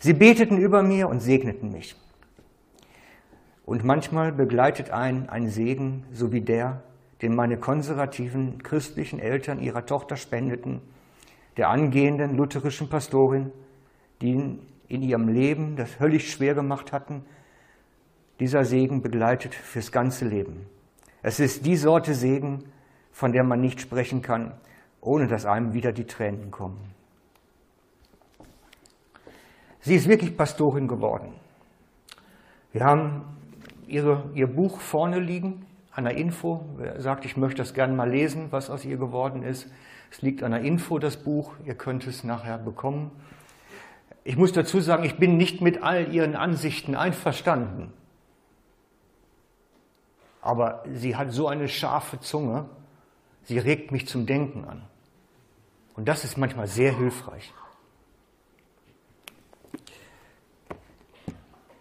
Sie 0.00 0.12
beteten 0.12 0.58
über 0.58 0.82
mir 0.82 1.08
und 1.08 1.20
segneten 1.20 1.70
mich. 1.70 1.96
Und 3.64 3.84
manchmal 3.84 4.32
begleitet 4.32 4.90
ein 4.90 5.28
ein 5.28 5.48
Segen, 5.48 6.04
so 6.12 6.32
wie 6.32 6.40
der, 6.40 6.82
den 7.22 7.34
meine 7.34 7.58
konservativen 7.58 8.62
christlichen 8.62 9.18
Eltern 9.18 9.60
ihrer 9.60 9.84
Tochter 9.86 10.16
spendeten, 10.16 10.80
der 11.56 11.68
angehenden 11.68 12.36
lutherischen 12.36 12.88
Pastorin, 12.88 13.52
die 14.22 14.58
in 14.88 15.02
ihrem 15.02 15.28
Leben 15.28 15.76
das 15.76 16.00
höllisch 16.00 16.32
schwer 16.32 16.54
gemacht 16.54 16.92
hatten. 16.92 17.24
Dieser 18.40 18.64
Segen 18.64 19.02
begleitet 19.02 19.54
fürs 19.54 19.92
ganze 19.92 20.26
Leben. 20.26 20.66
Es 21.22 21.40
ist 21.40 21.66
die 21.66 21.76
Sorte 21.76 22.14
Segen, 22.14 22.64
von 23.10 23.32
der 23.32 23.42
man 23.42 23.60
nicht 23.60 23.80
sprechen 23.80 24.22
kann, 24.22 24.54
ohne 25.00 25.26
dass 25.26 25.46
einem 25.46 25.72
wieder 25.72 25.92
die 25.92 26.04
Tränen 26.04 26.50
kommen. 26.50 26.78
Sie 29.80 29.94
ist 29.94 30.08
wirklich 30.08 30.36
Pastorin 30.36 30.88
geworden. 30.88 31.32
Wir 32.72 32.84
haben 32.84 33.24
ihre, 33.86 34.30
ihr 34.34 34.46
Buch 34.46 34.80
vorne 34.80 35.18
liegen, 35.18 35.64
an 35.98 36.04
der 36.04 36.16
Info. 36.16 36.64
Wer 36.76 37.00
sagt, 37.00 37.24
ich 37.24 37.36
möchte 37.36 37.58
das 37.58 37.74
gerne 37.74 37.92
mal 37.92 38.08
lesen, 38.08 38.52
was 38.52 38.70
aus 38.70 38.84
ihr 38.84 38.98
geworden 38.98 39.42
ist. 39.42 39.68
Es 40.12 40.22
liegt 40.22 40.44
an 40.44 40.52
der 40.52 40.60
Info, 40.60 40.98
das 40.98 41.16
Buch. 41.16 41.54
Ihr 41.64 41.74
könnt 41.74 42.06
es 42.06 42.22
nachher 42.22 42.58
bekommen. 42.58 43.10
Ich 44.22 44.36
muss 44.36 44.52
dazu 44.52 44.80
sagen, 44.80 45.04
ich 45.04 45.16
bin 45.16 45.36
nicht 45.36 45.60
mit 45.60 45.82
all 45.82 46.12
ihren 46.12 46.36
Ansichten 46.36 46.94
einverstanden. 46.94 47.92
Aber 50.40 50.84
sie 50.92 51.16
hat 51.16 51.32
so 51.32 51.48
eine 51.48 51.66
scharfe 51.66 52.20
Zunge, 52.20 52.68
sie 53.48 53.58
regt 53.58 53.90
mich 53.90 54.06
zum 54.06 54.26
Denken 54.26 54.64
an. 54.64 54.82
Und 55.94 56.06
das 56.06 56.22
ist 56.22 56.36
manchmal 56.36 56.68
sehr 56.68 56.96
hilfreich. 56.96 57.52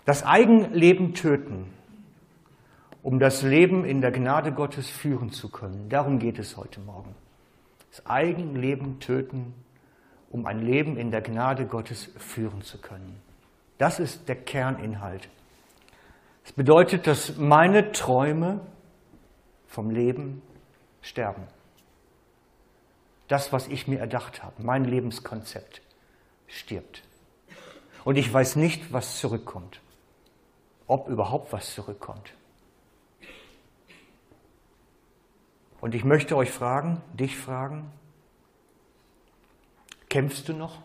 Das 0.05 0.25
Eigenleben 0.25 1.13
töten, 1.13 1.71
um 3.03 3.19
das 3.19 3.41
Leben 3.41 3.83
in 3.83 3.99
der 3.99 4.11
Gnade 4.11 4.53
Gottes 4.53 4.89
führen 4.89 5.31
zu 5.31 5.49
können. 5.49 5.89
Darum 5.89 6.19
geht 6.19 6.39
es 6.39 6.55
heute 6.55 6.79
Morgen. 6.79 7.13
Das 7.91 8.05
Eigenleben 8.05 8.99
töten, 9.01 9.53
um 10.29 10.45
ein 10.45 10.61
Leben 10.61 10.97
in 10.97 11.11
der 11.11 11.21
Gnade 11.21 11.65
Gottes 11.65 12.09
führen 12.17 12.61
zu 12.61 12.79
können. 12.79 13.19
Das 13.77 13.99
ist 13.99 14.27
der 14.29 14.37
Kerninhalt. 14.37 15.27
Es 16.45 16.53
bedeutet, 16.53 17.05
dass 17.05 17.37
meine 17.37 17.91
Träume 17.91 18.61
vom 19.67 19.89
Leben 19.89 20.41
sterben. 21.01 21.43
Das, 23.27 23.51
was 23.51 23.67
ich 23.67 23.87
mir 23.87 23.99
erdacht 23.99 24.43
habe, 24.43 24.61
mein 24.63 24.85
Lebenskonzept, 24.85 25.81
stirbt. 26.47 27.03
Und 28.05 28.17
ich 28.17 28.31
weiß 28.31 28.55
nicht, 28.55 28.93
was 28.93 29.19
zurückkommt. 29.19 29.81
Ob 30.87 31.09
überhaupt 31.09 31.51
was 31.51 31.75
zurückkommt. 31.75 32.33
Und 35.81 35.93
ich 35.93 36.03
möchte 36.03 36.35
euch 36.35 36.49
fragen, 36.49 37.01
dich 37.13 37.37
fragen, 37.37 37.91
kämpfst 40.09 40.47
du 40.47 40.53
noch? 40.53 40.81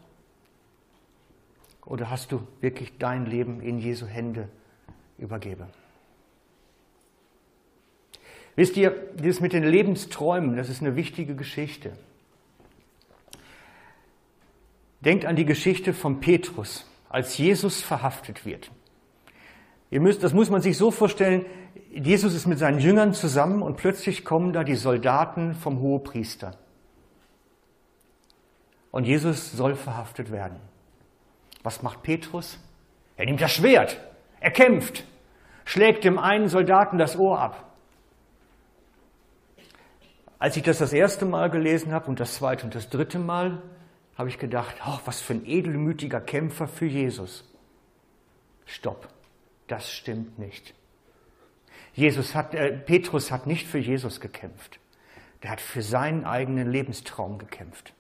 Oder 1.87 2.11
hast 2.11 2.33
du 2.33 2.47
wirklich 2.61 2.99
dein 2.99 3.27
Leben 3.27 3.61
in 3.61 3.79
Jesu 3.79 4.07
Hände 4.07 4.49
übergeben? 5.19 5.67
Wisst 8.55 8.77
ihr, 8.77 8.91
dieses 9.15 9.41
mit 9.41 9.53
den 9.53 9.65
Lebensträumen, 9.65 10.57
das 10.57 10.69
ist 10.69 10.83
eine 10.83 10.95
wichtige 10.95 11.35
Geschichte. 11.35 11.97
Denkt 15.05 15.25
an 15.25 15.37
die 15.37 15.45
Geschichte 15.45 15.93
von 15.93 16.21
Petrus, 16.21 16.87
als 17.09 17.37
Jesus 17.37 17.83
verhaftet 17.83 18.47
wird. 18.47 18.71
Ihr 19.91 20.01
müsst, 20.01 20.23
das 20.23 20.33
muss 20.33 20.49
man 20.49 20.63
sich 20.63 20.79
so 20.79 20.91
vorstellen, 20.91 21.45
Jesus 21.91 22.35
ist 22.35 22.47
mit 22.47 22.59
seinen 22.59 22.79
Jüngern 22.79 23.13
zusammen 23.13 23.63
und 23.63 23.77
plötzlich 23.77 24.25
kommen 24.25 24.53
da 24.53 24.65
die 24.65 24.77
Soldaten 24.77 25.55
vom 25.55 25.81
Hohepriester. 25.81 26.53
Und 28.91 29.05
Jesus 29.05 29.53
soll 29.53 29.75
verhaftet 29.75 30.31
werden. 30.31 30.59
Was 31.63 31.83
macht 31.83 32.03
Petrus? 32.03 32.59
Er 33.17 33.27
nimmt 33.27 33.41
das 33.41 33.53
Schwert, 33.53 34.01
er 34.41 34.51
kämpft, 34.51 35.05
schlägt 35.65 36.05
dem 36.05 36.19
einen 36.19 36.49
Soldaten 36.49 36.99
das 36.99 37.19
Ohr 37.19 37.41
ab. 37.41 37.73
Als 40.39 40.57
ich 40.57 40.63
das 40.63 40.79
das 40.79 40.93
erste 40.93 41.25
Mal 41.25 41.51
gelesen 41.51 41.93
habe 41.93 42.07
und 42.07 42.19
das 42.19 42.35
zweite 42.35 42.65
und 42.65 42.75
das 42.75 42.89
dritte 42.89 43.19
Mal, 43.19 43.63
habe 44.17 44.29
ich 44.29 44.39
gedacht, 44.39 44.77
oh, 44.87 44.99
was 45.05 45.21
für 45.21 45.35
ein 45.35 45.47
edelmütiger 45.47 46.21
Kämpfer 46.21 46.69
für 46.69 46.87
Jesus. 46.87 47.45
Stopp, 48.67 49.09
das 49.67 49.91
stimmt 49.91 50.39
nicht. 50.39 50.75
Jesus 51.95 52.35
hat, 52.35 52.55
äh, 52.55 52.73
Petrus 52.73 53.31
hat 53.31 53.47
nicht 53.47 53.67
für 53.67 53.79
Jesus 53.79 54.21
gekämpft. 54.21 54.79
Der 55.43 55.51
hat 55.51 55.61
für 55.61 55.83
seinen 55.83 56.25
eigenen 56.25 56.71
Lebenstraum 56.71 57.39
gekämpft. 57.39 57.95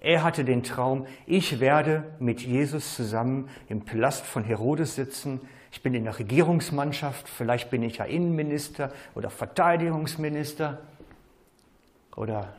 Er 0.00 0.22
hatte 0.22 0.44
den 0.44 0.62
Traum, 0.62 1.06
ich 1.26 1.60
werde 1.60 2.04
mit 2.18 2.40
Jesus 2.40 2.96
zusammen 2.96 3.50
im 3.68 3.84
Palast 3.84 4.24
von 4.24 4.42
Herodes 4.42 4.94
sitzen. 4.94 5.40
Ich 5.72 5.82
bin 5.82 5.94
in 5.94 6.04
der 6.04 6.18
Regierungsmannschaft, 6.18 7.28
vielleicht 7.28 7.70
bin 7.70 7.82
ich 7.82 7.98
ja 7.98 8.06
Innenminister 8.06 8.92
oder 9.14 9.28
Verteidigungsminister 9.28 10.80
oder 12.16 12.54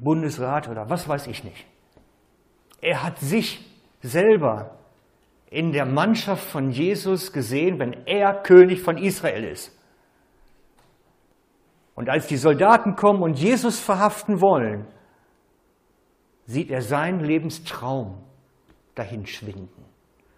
Bundesrat 0.00 0.68
oder 0.68 0.88
was 0.90 1.08
weiß 1.08 1.26
ich 1.26 1.44
nicht. 1.44 1.66
Er 2.80 3.02
hat 3.02 3.18
sich 3.18 3.64
selber 4.00 4.78
in 5.50 5.72
der 5.72 5.86
Mannschaft 5.86 6.44
von 6.44 6.70
Jesus 6.70 7.32
gesehen, 7.32 7.78
wenn 7.78 8.06
er 8.06 8.42
König 8.42 8.82
von 8.82 8.98
Israel 8.98 9.44
ist. 9.44 9.74
Und 11.94 12.08
als 12.08 12.28
die 12.28 12.36
Soldaten 12.36 12.94
kommen 12.94 13.22
und 13.22 13.38
Jesus 13.38 13.80
verhaften 13.80 14.40
wollen, 14.40 14.86
sieht 16.46 16.70
er 16.70 16.82
seinen 16.82 17.20
Lebenstraum 17.20 18.22
dahin 18.94 19.26
schwinden. 19.26 19.84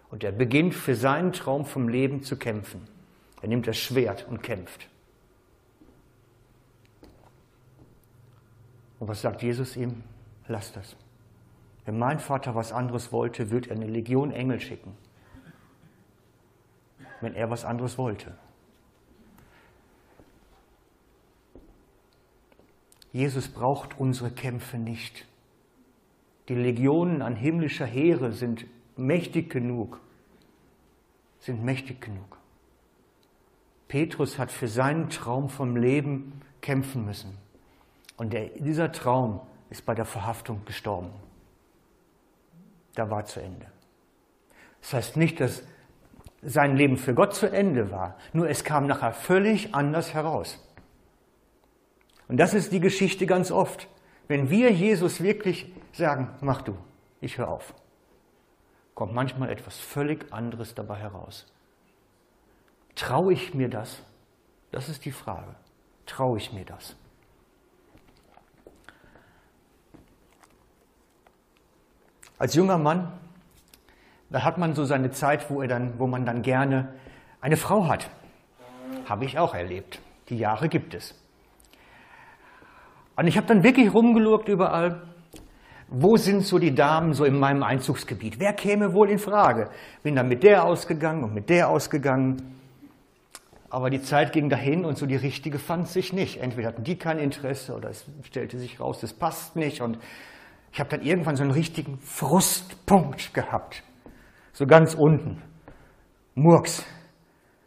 Und 0.09 0.23
er 0.23 0.31
beginnt 0.31 0.73
für 0.73 0.95
seinen 0.95 1.31
Traum 1.31 1.65
vom 1.65 1.87
Leben 1.87 2.21
zu 2.21 2.37
kämpfen. 2.37 2.87
Er 3.41 3.47
nimmt 3.47 3.67
das 3.67 3.77
Schwert 3.77 4.27
und 4.27 4.41
kämpft. 4.43 4.87
Und 9.01 9.07
was 9.07 9.19
sagt 9.19 9.41
Jesus 9.41 9.75
ihm? 9.75 10.03
Lass 10.47 10.73
das. 10.73 10.95
Wenn 11.85 11.97
mein 11.97 12.19
Vater 12.19 12.53
was 12.53 12.71
anderes 12.71 13.11
wollte, 13.11 13.49
würde 13.49 13.71
er 13.71 13.75
eine 13.77 13.87
Legion 13.87 14.29
Engel 14.29 14.59
schicken. 14.59 14.95
Wenn 17.19 17.33
er 17.33 17.49
was 17.49 17.65
anderes 17.65 17.97
wollte. 17.97 18.37
Jesus 23.11 23.47
braucht 23.47 23.99
unsere 23.99 24.29
Kämpfe 24.29 24.77
nicht. 24.77 25.25
Die 26.47 26.53
Legionen 26.53 27.23
an 27.23 27.35
himmlischer 27.35 27.87
Heere 27.87 28.31
sind 28.33 28.67
mächtig 28.97 29.49
genug. 29.49 29.99
Sind 31.39 31.63
mächtig 31.63 32.01
genug. 32.01 32.37
Petrus 33.87 34.37
hat 34.37 34.51
für 34.51 34.67
seinen 34.67 35.09
Traum 35.09 35.49
vom 35.49 35.75
Leben 35.75 36.39
kämpfen 36.61 37.03
müssen. 37.03 37.35
Und 38.21 38.33
der, 38.33 38.49
dieser 38.49 38.91
Traum 38.91 39.41
ist 39.71 39.83
bei 39.83 39.95
der 39.95 40.05
Verhaftung 40.05 40.63
gestorben 40.63 41.11
da 42.93 43.09
war 43.09 43.25
zu 43.25 43.39
Ende. 43.41 43.65
Das 44.79 44.93
heißt 44.93 45.17
nicht, 45.17 45.39
dass 45.39 45.63
sein 46.43 46.75
Leben 46.75 46.97
für 46.97 47.15
Gott 47.15 47.33
zu 47.33 47.51
Ende 47.51 47.89
war, 47.89 48.17
nur 48.31 48.47
es 48.47 48.63
kam 48.63 48.85
nachher 48.85 49.11
völlig 49.11 49.73
anders 49.73 50.13
heraus. 50.13 50.59
Und 52.27 52.37
das 52.37 52.53
ist 52.53 52.71
die 52.71 52.79
Geschichte 52.79 53.25
ganz 53.25 53.49
oft. 53.49 53.87
Wenn 54.27 54.51
wir 54.51 54.71
Jesus 54.71 55.23
wirklich 55.23 55.73
sagen, 55.91 56.29
mach 56.41 56.61
du, 56.61 56.77
ich 57.21 57.39
höre 57.39 57.49
auf, 57.49 57.73
kommt 58.93 59.15
manchmal 59.15 59.49
etwas 59.49 59.79
völlig 59.79 60.31
anderes 60.31 60.75
dabei 60.75 60.97
heraus. 60.97 61.51
Traue 62.93 63.33
ich 63.33 63.55
mir 63.55 63.69
das? 63.69 64.03
Das 64.69 64.89
ist 64.89 65.05
die 65.05 65.11
Frage. 65.11 65.55
Traue 66.05 66.37
ich 66.37 66.53
mir 66.53 66.65
das? 66.65 66.95
Als 72.41 72.55
junger 72.55 72.79
Mann, 72.79 73.07
da 74.31 74.43
hat 74.43 74.57
man 74.57 74.73
so 74.73 74.83
seine 74.83 75.11
Zeit, 75.11 75.51
wo, 75.51 75.61
er 75.61 75.67
dann, 75.67 75.99
wo 75.99 76.07
man 76.07 76.25
dann 76.25 76.41
gerne 76.41 76.87
eine 77.39 77.55
Frau 77.55 77.87
hat. 77.87 78.09
Habe 79.05 79.25
ich 79.25 79.37
auch 79.37 79.53
erlebt. 79.53 79.99
Die 80.29 80.39
Jahre 80.39 80.67
gibt 80.67 80.95
es. 80.95 81.13
Und 83.15 83.27
ich 83.27 83.37
habe 83.37 83.45
dann 83.45 83.61
wirklich 83.61 83.93
rumgelugt 83.93 84.49
überall. 84.49 85.03
Wo 85.87 86.17
sind 86.17 86.43
so 86.43 86.57
die 86.57 86.73
Damen 86.73 87.13
so 87.13 87.25
in 87.25 87.37
meinem 87.37 87.61
Einzugsgebiet? 87.61 88.39
Wer 88.39 88.53
käme 88.53 88.95
wohl 88.95 89.11
in 89.11 89.19
Frage? 89.19 89.69
Bin 90.01 90.15
dann 90.15 90.27
mit 90.27 90.41
der 90.41 90.65
ausgegangen 90.65 91.23
und 91.23 91.35
mit 91.35 91.47
der 91.47 91.69
ausgegangen. 91.69 92.57
Aber 93.69 93.91
die 93.91 94.01
Zeit 94.01 94.33
ging 94.33 94.49
dahin 94.49 94.83
und 94.83 94.97
so 94.97 95.05
die 95.05 95.15
richtige 95.15 95.59
fand 95.59 95.89
sich 95.89 96.11
nicht. 96.11 96.41
Entweder 96.41 96.69
hatten 96.69 96.83
die 96.83 96.95
kein 96.95 97.19
Interesse 97.19 97.75
oder 97.75 97.91
es 97.91 98.03
stellte 98.23 98.57
sich 98.57 98.79
raus, 98.79 98.99
das 98.99 99.13
passt 99.13 99.55
nicht. 99.55 99.81
Und 99.81 99.99
ich 100.71 100.79
habe 100.79 100.89
dann 100.89 101.01
irgendwann 101.01 101.35
so 101.35 101.43
einen 101.43 101.51
richtigen 101.51 101.99
Frustpunkt 101.99 103.33
gehabt. 103.33 103.83
So 104.53 104.65
ganz 104.65 104.95
unten. 104.95 105.41
Murks. 106.35 106.85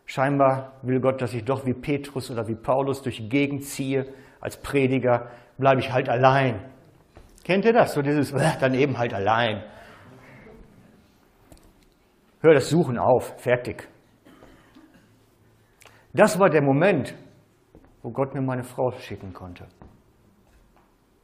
Scheinbar 0.06 0.72
will 0.82 1.00
Gott, 1.00 1.20
dass 1.20 1.34
ich 1.34 1.44
doch 1.44 1.66
wie 1.66 1.74
Petrus 1.74 2.30
oder 2.30 2.46
wie 2.46 2.54
Paulus 2.54 3.02
durch 3.02 3.16
die 3.16 3.28
Gegend 3.28 3.64
ziehe. 3.64 4.06
Als 4.40 4.60
Prediger 4.60 5.30
bleibe 5.58 5.80
ich 5.80 5.92
halt 5.92 6.08
allein. 6.08 6.70
Kennt 7.44 7.64
ihr 7.64 7.72
das? 7.72 7.94
So 7.94 8.02
dieses, 8.02 8.32
äh, 8.32 8.58
dann 8.60 8.74
eben 8.74 8.96
halt 8.96 9.12
allein. 9.12 9.62
Hör 12.40 12.54
das 12.54 12.68
Suchen 12.68 12.98
auf. 12.98 13.34
Fertig. 13.40 13.88
Das 16.12 16.38
war 16.38 16.48
der 16.48 16.62
Moment, 16.62 17.14
wo 18.02 18.10
Gott 18.10 18.34
mir 18.34 18.42
meine 18.42 18.62
Frau 18.62 18.92
schicken 18.92 19.32
konnte. 19.32 19.66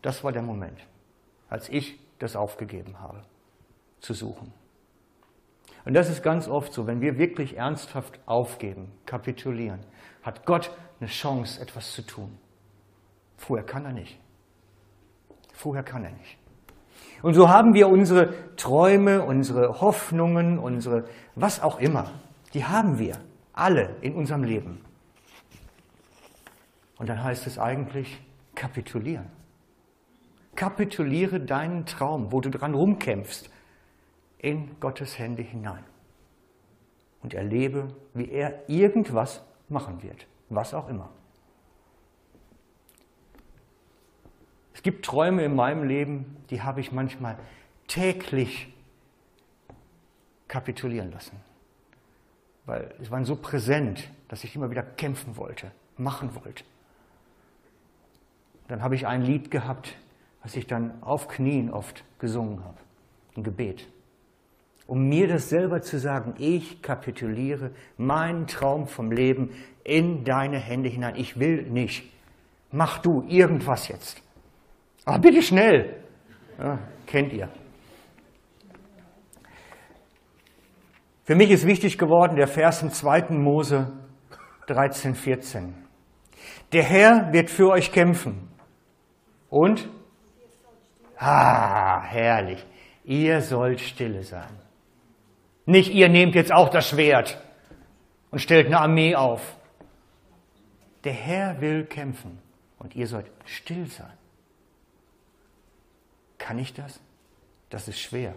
Das 0.03 0.25
war 0.25 0.33
der 0.33 0.43
Moment, 0.43 0.87
als 1.51 1.69
ich 1.69 1.99
das 2.19 2.37
aufgegeben 2.37 3.01
habe, 3.01 3.23
zu 4.01 4.15
suchen. 4.15 4.53
Und 5.85 5.95
das 5.95 6.09
ist 6.09 6.23
ganz 6.23 6.49
oft 6.49 6.73
so, 6.73 6.87
wenn 6.87 7.01
wir 7.01 7.19
wirklich 7.19 7.57
ernsthaft 7.57 8.21
aufgeben, 8.27 8.93
kapitulieren, 9.07 9.81
hat 10.23 10.47
Gott 10.47 10.71
eine 11.01 11.09
Chance, 11.09 11.61
etwas 11.61 11.93
zu 11.93 12.03
tun. 12.03 12.39
Vorher 13.37 13.65
kann 13.65 13.85
er 13.85 13.93
nicht. 13.93 14.19
Vorher 15.53 15.83
kann 15.83 16.05
er 16.05 16.13
nicht. 16.13 16.39
Und 17.23 17.35
so 17.35 17.49
haben 17.49 17.75
wir 17.75 17.89
unsere 17.89 18.57
Träume, 18.57 19.23
unsere 19.23 19.81
Hoffnungen, 19.81 20.59
unsere 20.59 21.05
was 21.35 21.61
auch 21.61 21.79
immer, 21.79 22.11
die 22.55 22.65
haben 22.65 22.99
wir. 22.99 23.17
Alle 23.53 23.97
in 24.01 24.15
unserem 24.15 24.45
Leben. 24.45 24.81
Und 26.99 27.09
dann 27.09 27.23
heißt 27.23 27.47
es 27.47 27.59
eigentlich 27.59 28.23
kapitulieren. 28.55 29.27
Kapituliere 30.57 31.41
deinen 31.41 31.87
Traum, 31.87 32.33
wo 32.33 32.41
du 32.41 32.51
dran 32.51 32.75
rumkämpfst, 32.75 33.51
in 34.39 34.79
Gottes 34.81 35.19
Hände 35.19 35.43
hinein. 35.43 35.85
Und 37.23 37.35
erlebe, 37.35 37.95
wie 38.15 38.31
er 38.31 38.69
irgendwas 38.69 39.43
machen 39.69 40.03
wird, 40.03 40.27
was 40.49 40.73
auch 40.75 40.89
immer. 40.89 41.11
Es 44.73 44.83
gibt 44.83 45.05
Träume 45.05 45.45
in 45.45 45.55
meinem 45.55 45.87
Leben, 45.87 46.37
die 46.49 46.63
habe 46.63 46.81
ich 46.81 46.93
manchmal 46.93 47.39
täglich 47.87 48.73
kapitulieren 50.49 51.13
lassen 51.13 51.37
weil 52.71 52.95
es 53.01 53.11
waren 53.11 53.25
so 53.25 53.35
präsent, 53.35 54.09
dass 54.29 54.45
ich 54.45 54.55
immer 54.55 54.71
wieder 54.71 54.85
kämpfen 54.85 55.37
wollte, 55.37 55.73
machen 55.97 56.37
wollte. 56.37 56.63
Dann 58.69 58.81
habe 58.81 58.95
ich 58.95 59.09
ein 59.09 59.23
Lied 59.23 59.51
gehabt, 59.51 59.97
was 60.43 60.57
ich 60.57 60.67
dann 60.67 61.03
auf 61.03 61.29
Knien 61.29 61.71
oft 61.71 62.05
gesungen 62.19 62.65
habe, 62.65 62.79
ein 63.37 63.43
Gebet, 63.43 63.87
um 64.87 65.09
mir 65.09 65.29
das 65.29 65.49
selber 65.49 65.83
zu 65.83 65.99
sagen, 65.99 66.35
ich 66.39 66.83
kapituliere 66.83 67.71
meinen 67.97 68.47
Traum 68.47 68.87
vom 68.87 69.13
Leben 69.13 69.51
in 69.85 70.25
deine 70.25 70.59
Hände 70.59 70.89
hinein. 70.89 71.15
Ich 71.17 71.39
will 71.39 71.63
nicht. 71.71 72.11
Mach 72.73 72.99
du 72.99 73.23
irgendwas 73.29 73.89
jetzt. 73.89 74.23
Aber 75.05 75.19
bitte 75.19 75.43
schnell. 75.43 76.03
Ja, 76.59 76.79
kennt 77.07 77.33
ihr. 77.33 77.49
Für 81.25 81.37
mich 81.37 81.51
ist 81.51 81.67
wichtig 81.67 81.97
geworden 81.97 82.35
der 82.35 82.49
Vers 82.49 82.83
im 82.83 82.91
2. 82.91 83.31
Mose 83.31 83.93
13, 84.67 85.15
14. 85.15 85.75
Der 86.73 86.83
Herr 86.83 87.33
wird 87.33 87.51
für 87.51 87.71
euch 87.71 87.93
kämpfen. 87.93 88.49
Und? 89.49 89.89
Ah, 91.21 92.03
herrlich. 92.03 92.65
Ihr 93.05 93.43
sollt 93.43 93.81
stille 93.81 94.23
sein. 94.23 94.59
Nicht 95.67 95.93
ihr 95.93 96.09
nehmt 96.09 96.35
jetzt 96.35 96.51
auch 96.51 96.71
das 96.71 96.89
Schwert 96.89 97.39
und 98.31 98.39
stellt 98.39 98.67
eine 98.67 98.81
Armee 98.81 99.15
auf. 99.15 99.55
Der 101.05 101.13
Herr 101.13 101.61
will 101.61 101.85
kämpfen 101.85 102.39
und 102.79 102.97
ihr 102.97 103.07
sollt 103.07 103.31
still 103.45 103.87
sein. 103.87 104.13
Kann 106.39 106.59
ich 106.59 106.73
das? 106.73 107.01
Das 107.69 107.87
ist 107.87 108.01
schwer. 108.01 108.35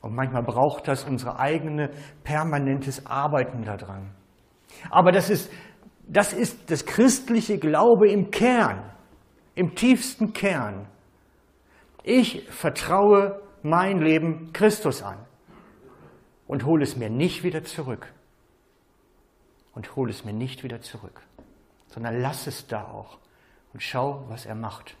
Und 0.00 0.16
manchmal 0.16 0.42
braucht 0.42 0.88
das 0.88 1.04
unsere 1.04 1.38
eigene 1.38 1.90
permanentes 2.24 3.06
Arbeiten 3.06 3.62
daran. 3.62 4.10
Aber 4.90 5.12
das 5.12 5.30
ist, 5.30 5.50
das 6.08 6.32
ist 6.32 6.70
das 6.72 6.84
christliche 6.84 7.58
Glaube 7.58 8.10
im 8.10 8.32
Kern, 8.32 8.82
im 9.54 9.76
tiefsten 9.76 10.32
Kern. 10.32 10.88
Ich 12.02 12.48
vertraue 12.48 13.42
mein 13.62 14.00
Leben 14.00 14.52
Christus 14.52 15.02
an 15.02 15.18
und 16.46 16.64
hole 16.64 16.82
es 16.82 16.96
mir 16.96 17.10
nicht 17.10 17.42
wieder 17.42 17.64
zurück. 17.64 18.12
Und 19.74 19.94
hole 19.94 20.10
es 20.10 20.24
mir 20.24 20.32
nicht 20.32 20.64
wieder 20.64 20.80
zurück, 20.80 21.20
sondern 21.86 22.20
lass 22.20 22.48
es 22.48 22.66
da 22.66 22.82
auch 22.84 23.18
und 23.72 23.80
schau, 23.80 24.24
was 24.28 24.44
er 24.44 24.56
macht. 24.56 24.96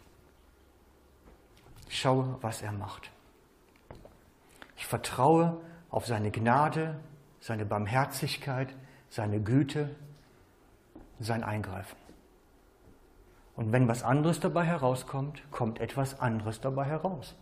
Schau, 1.88 2.38
was 2.42 2.62
er 2.62 2.70
macht. 2.70 3.10
Ich 4.76 4.86
vertraue 4.86 5.60
auf 5.90 6.06
seine 6.06 6.30
Gnade, 6.30 7.00
seine 7.40 7.64
Barmherzigkeit, 7.64 8.68
seine 9.08 9.40
Güte, 9.40 9.94
sein 11.18 11.42
Eingreifen. 11.42 11.96
Und 13.58 13.72
wenn 13.72 13.88
was 13.88 14.04
anderes 14.04 14.38
dabei 14.38 14.64
herauskommt, 14.64 15.42
kommt 15.50 15.80
etwas 15.80 16.20
anderes 16.20 16.60
dabei 16.60 16.84
heraus. 16.84 17.34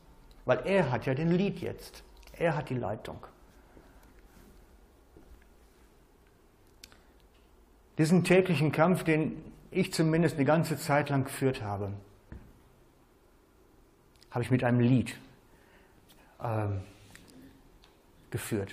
Weil 0.47 0.61
er 0.65 0.91
hat 0.91 1.05
ja 1.05 1.13
den 1.13 1.31
Lied 1.31 1.61
jetzt. 1.61 2.05
Er 2.33 2.57
hat 2.57 2.71
die 2.71 2.75
Leitung. 2.75 3.19
Diesen 7.99 8.25
täglichen 8.25 8.73
Kampf, 8.73 9.05
den 9.05 9.43
ich 9.71 9.93
zumindest 9.93 10.37
eine 10.37 10.47
ganze 10.47 10.79
Zeit 10.79 11.11
lang 11.11 11.25
geführt 11.25 11.61
habe, 11.61 11.93
habe 14.31 14.43
ich 14.43 14.51
mit 14.51 14.65
einem 14.65 14.81
Lied 14.81 15.19
ähm, 16.43 16.81
geführt. 18.31 18.73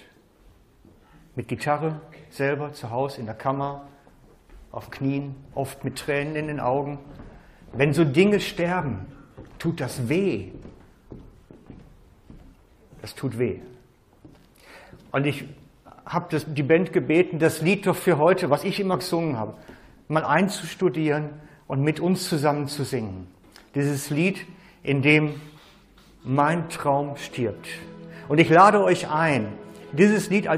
Mit 1.36 1.50
Gitarre 1.50 2.00
selber 2.30 2.72
zu 2.72 2.90
Hause 2.90 3.20
in 3.20 3.26
der 3.26 3.36
Kammer, 3.36 3.90
auf 4.72 4.92
Knien, 4.92 5.36
oft 5.54 5.84
mit 5.84 5.98
Tränen 5.98 6.38
in 6.38 6.48
den 6.48 6.62
Augen. 6.62 7.00
Wenn 7.74 7.94
so 7.94 8.04
Dinge 8.04 8.40
sterben, 8.40 9.08
tut 9.58 9.82
das 9.82 10.08
weh. 10.08 10.52
Das 13.02 13.16
tut 13.16 13.38
weh. 13.40 13.60
Und 15.12 15.26
ich 15.26 15.46
habe 16.06 16.40
die 16.40 16.64
Band 16.64 16.94
gebeten, 16.94 17.40
das 17.40 17.62
Lied 17.62 17.88
doch 17.88 17.96
für 17.96 18.18
heute, 18.18 18.50
was 18.50 18.64
ich 18.64 18.80
immer 18.80 18.98
gesungen 18.98 19.38
habe, 19.38 19.56
mal 20.08 20.24
einzustudieren 20.24 21.30
und 21.68 21.82
mit 21.82 22.00
uns 22.00 22.30
zusammen 22.30 22.68
zu 22.68 22.84
singen. 22.84 23.28
Dieses 23.74 24.10
Lied, 24.10 24.46
in 24.84 25.02
dem 25.02 25.42
mein 26.24 26.70
Traum 26.70 27.18
stirbt. 27.18 27.68
Und 28.28 28.40
ich 28.40 28.50
lade 28.50 28.84
euch 28.84 29.10
ein, 29.10 29.54
dieses 29.92 30.30
Lied 30.30 30.48
als 30.48 30.52